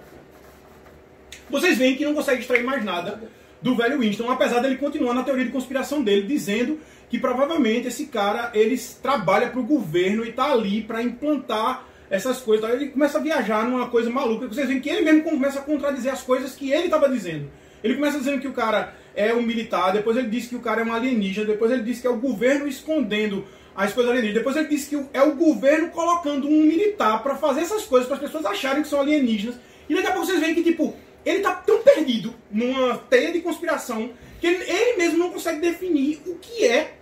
vocês 1.50 1.78
veem 1.78 1.96
que 1.96 2.06
não 2.06 2.14
consegue 2.14 2.42
extrair 2.42 2.64
mais 2.64 2.84
nada 2.84 3.22
do 3.62 3.76
velho 3.76 4.00
Winston, 4.00 4.30
apesar 4.30 4.60
dele 4.60 4.78
continuar 4.78 5.14
na 5.14 5.24
teoria 5.24 5.46
de 5.46 5.52
conspiração 5.52 6.04
dele, 6.04 6.28
dizendo 6.28 6.80
que 7.10 7.18
provavelmente 7.18 7.88
esse 7.88 8.08
cara 8.08 8.52
ele 8.54 8.78
trabalha 9.02 9.50
para 9.50 9.60
o 9.60 9.64
governo 9.64 10.26
e 10.26 10.30
está 10.30 10.52
ali 10.52 10.82
para 10.82 11.02
implantar 11.02 11.88
essas 12.10 12.40
coisas. 12.40 12.68
Tá? 12.68 12.76
Ele 12.76 12.90
começa 12.90 13.18
a 13.18 13.22
viajar 13.22 13.68
numa 13.68 13.90
coisa 13.90 14.10
maluca. 14.10 14.48
Vocês 14.48 14.68
veem 14.68 14.80
que 14.80 14.90
ele 14.90 15.02
mesmo 15.02 15.24
começa 15.24 15.60
a 15.60 15.64
contradizer 15.64 16.12
as 16.12 16.22
coisas 16.22 16.56
que 16.56 16.72
ele 16.72 16.86
estava 16.86 17.10
dizendo. 17.10 17.50
Ele 17.84 17.96
começa 17.96 18.18
dizendo 18.18 18.42
que 18.42 18.48
o 18.48 18.54
cara 18.54 18.94
é 19.16 19.34
um 19.34 19.42
militar, 19.42 19.94
depois 19.94 20.18
ele 20.18 20.28
diz 20.28 20.48
que 20.48 20.56
o 20.56 20.60
cara 20.60 20.82
é 20.82 20.84
um 20.84 20.94
alienígena, 20.94 21.46
depois 21.46 21.72
ele 21.72 21.84
diz 21.84 22.02
que 22.02 22.08
é 22.08 22.10
o 22.10 22.18
governo 22.18 22.68
escondendo 22.68 23.46
as 23.76 23.94
coisas 23.94 24.12
alienígenas, 24.12 24.44
depois 24.44 24.58
ele 24.58 24.68
diz 24.68 24.88
que 24.88 25.00
é 25.14 25.22
o 25.22 25.36
governo 25.36 25.90
colocando 25.90 26.48
um 26.48 26.64
militar 26.64 27.22
para 27.22 27.36
fazer 27.36 27.62
essas 27.62 27.84
coisas, 27.86 28.08
para 28.08 28.18
as 28.18 28.24
pessoas 28.24 28.46
acharem 28.46 28.82
que 28.82 28.90
são 28.90 29.00
alienígenas. 29.00 29.56
E 29.88 29.94
daqui 29.94 30.08
a 30.08 30.12
pouco 30.12 30.26
vocês 30.26 30.40
veem 30.40 30.56
que, 30.56 30.64
tipo, 30.64 30.96
ele 31.28 31.40
tá 31.40 31.54
tão 31.56 31.82
perdido 31.82 32.34
numa 32.52 32.98
teia 32.98 33.32
de 33.32 33.42
conspiração 33.42 34.12
que 34.40 34.48
ele, 34.48 34.64
ele 34.70 34.98
mesmo 34.98 35.18
não 35.18 35.32
consegue 35.32 35.60
definir 35.60 36.22
o 36.26 36.36
que 36.36 36.66
é 36.66 36.94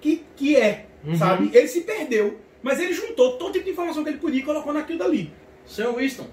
que, 0.00 0.24
que 0.36 0.56
é, 0.56 0.86
sabe? 1.18 1.50
Ele 1.52 1.66
se 1.66 1.80
perdeu, 1.80 2.38
mas 2.62 2.78
ele 2.78 2.92
juntou 2.92 3.38
todo 3.38 3.52
tipo 3.52 3.64
de 3.64 3.70
informação 3.70 4.04
que 4.04 4.10
ele 4.10 4.18
podia 4.18 4.40
e 4.40 4.44
colocou 4.44 4.72
naquilo 4.72 4.98
dali. 4.98 5.32
Senhor 5.66 5.94
Winston, 5.96 6.26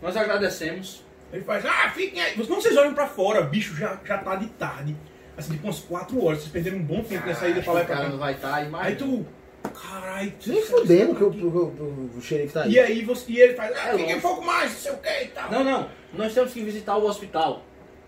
nós 0.00 0.16
agradecemos. 0.16 1.04
Ele 1.32 1.44
faz, 1.44 1.64
ah, 1.64 1.92
fiquem 1.94 2.20
aí. 2.20 2.34
Quando 2.34 2.48
vocês 2.48 2.76
olham 2.76 2.94
pra 2.94 3.06
fora, 3.06 3.42
bicho, 3.42 3.76
já, 3.76 4.00
já 4.04 4.18
tá 4.18 4.36
de 4.36 4.46
tarde. 4.50 4.96
Assim, 5.36 5.52
tipo 5.52 5.66
umas 5.66 5.78
4 5.80 6.24
horas. 6.24 6.40
Vocês 6.40 6.50
perderam 6.50 6.78
um 6.78 6.82
bom 6.82 7.02
tempo 7.04 7.26
nessa 7.26 7.48
ida 7.48 7.62
pra 7.62 7.72
lá 7.72 7.82
e 7.82 7.84
pra 7.84 7.96
cá. 7.96 8.08
não 8.08 8.18
vai 8.18 8.34
estar, 8.34 8.66
imagina. 8.66 8.88
Aí 8.88 8.96
tu. 8.96 9.26
Caralho, 9.74 10.32
Nem 10.46 10.62
fudendo 10.62 11.14
que 11.14 11.22
o, 11.22 11.28
o, 11.28 11.58
o, 11.58 12.10
o 12.16 12.22
xerife 12.22 12.54
tá 12.54 12.62
aí. 12.62 12.72
E 12.72 12.80
aí 12.80 13.04
você, 13.04 13.30
e 13.30 13.40
ele 13.40 13.54
faz, 13.54 13.76
ah, 13.76 13.90
É 13.90 13.98
fiquem 13.98 14.16
um 14.16 14.20
pouco 14.20 14.44
mais, 14.44 14.72
não 14.72 14.78
sei 14.78 14.92
o 14.92 14.96
que 14.96 15.22
e 15.24 15.28
tal. 15.28 15.50
Não, 15.50 15.62
não, 15.62 15.88
nós 16.12 16.34
temos 16.34 16.52
que 16.52 16.62
visitar 16.62 16.96
o 16.96 17.04
hospital. 17.04 17.62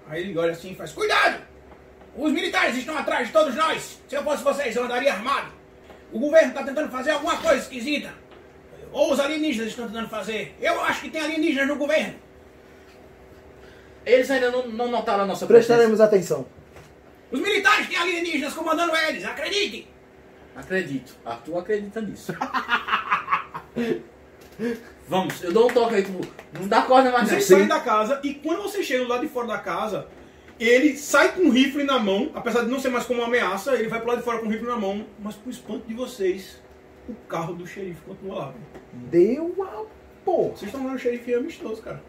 Aí 0.09 0.23
ele 0.23 0.39
olha 0.39 0.53
assim 0.53 0.73
e 0.73 0.75
faz, 0.75 0.93
cuidado! 0.93 1.43
Os 2.17 2.33
militares 2.33 2.77
estão 2.77 2.97
atrás 2.97 3.29
de 3.29 3.33
todos 3.33 3.55
nós. 3.55 4.01
Se 4.07 4.15
eu 4.15 4.23
fosse 4.23 4.43
vocês, 4.43 4.77
eu 4.77 4.85
andaria 4.85 5.13
armado. 5.13 5.53
O 6.13 6.19
governo 6.19 6.49
está 6.49 6.63
tentando 6.63 6.91
fazer 6.91 7.13
alguma 7.13 7.39
coisa 7.39 7.63
esquisita. 7.63 8.13
Ou 8.93 9.13
os 9.13 9.21
alienígenas 9.21 9.71
estão 9.71 9.87
tentando 9.87 10.09
fazer. 10.09 10.55
Eu 10.61 10.81
acho 10.83 11.01
que 11.01 11.11
tem 11.11 11.23
alienígenas 11.23 11.69
no 11.69 11.77
governo. 11.77 12.15
Eles 14.05 14.31
ainda 14.31 14.51
não, 14.51 14.69
não 14.69 14.91
notaram 14.91 15.23
a 15.25 15.27
nossa 15.27 15.47
presença. 15.47 15.69
Prestaremos 15.69 16.01
atenção. 16.01 16.47
Os 17.31 17.41
militares 17.41 17.89
têm 17.89 17.97
alienígenas 17.97 18.53
comandando 18.53 18.95
eles, 18.95 19.25
acreditem! 19.25 19.89
Acredito. 20.55 21.15
Arthur 21.25 21.59
acredita 21.59 22.03
nisso. 22.03 22.35
Vamos, 25.13 25.43
eu 25.43 25.53
dou 25.53 25.69
um 25.69 25.75
toque 25.75 25.97
aí, 25.97 26.05
tu 26.05 26.27
não 26.59 26.67
dá 26.67 26.81
corda 26.81 27.13
mais 27.13 27.29
Vocês 27.29 27.45
saem 27.45 27.69
da 27.69 27.81
casa 27.81 28.19
e 28.25 28.33
quando 28.33 28.63
vocês 28.63 28.87
chegam 28.87 29.07
lá 29.07 29.19
de 29.19 29.29
fora 29.29 29.47
da 29.47 29.59
casa, 29.59 30.09
ele 30.59 30.97
sai 30.97 31.33
com 31.33 31.43
um 31.43 31.51
rifle 31.51 31.85
na 31.85 31.99
mão, 31.99 32.31
apesar 32.35 32.63
de 32.63 32.71
não 32.71 32.81
ser 32.81 32.89
mais 32.89 33.05
como 33.05 33.21
uma 33.21 33.29
ameaça, 33.29 33.75
ele 33.75 33.89
vai 33.89 34.01
pro 34.01 34.09
lado 34.09 34.21
de 34.21 34.25
fora 34.25 34.39
com 34.39 34.47
um 34.47 34.49
rifle 34.49 34.67
na 34.67 34.79
mão, 34.79 35.05
mas 35.19 35.35
pro 35.35 35.51
espanto 35.51 35.87
de 35.87 35.93
vocês, 35.93 36.63
o 37.07 37.15
carro 37.29 37.53
do 37.53 37.67
xerife 37.67 38.01
continua 38.07 38.39
lá. 38.39 38.55
Deu 39.11 39.55
a 39.63 39.85
porra! 40.25 40.57
Vocês 40.57 40.73
estão 40.73 40.87
lá 40.87 40.95
no 40.95 40.99
xerife 40.99 41.35
amistoso, 41.35 41.83
cara. 41.83 42.03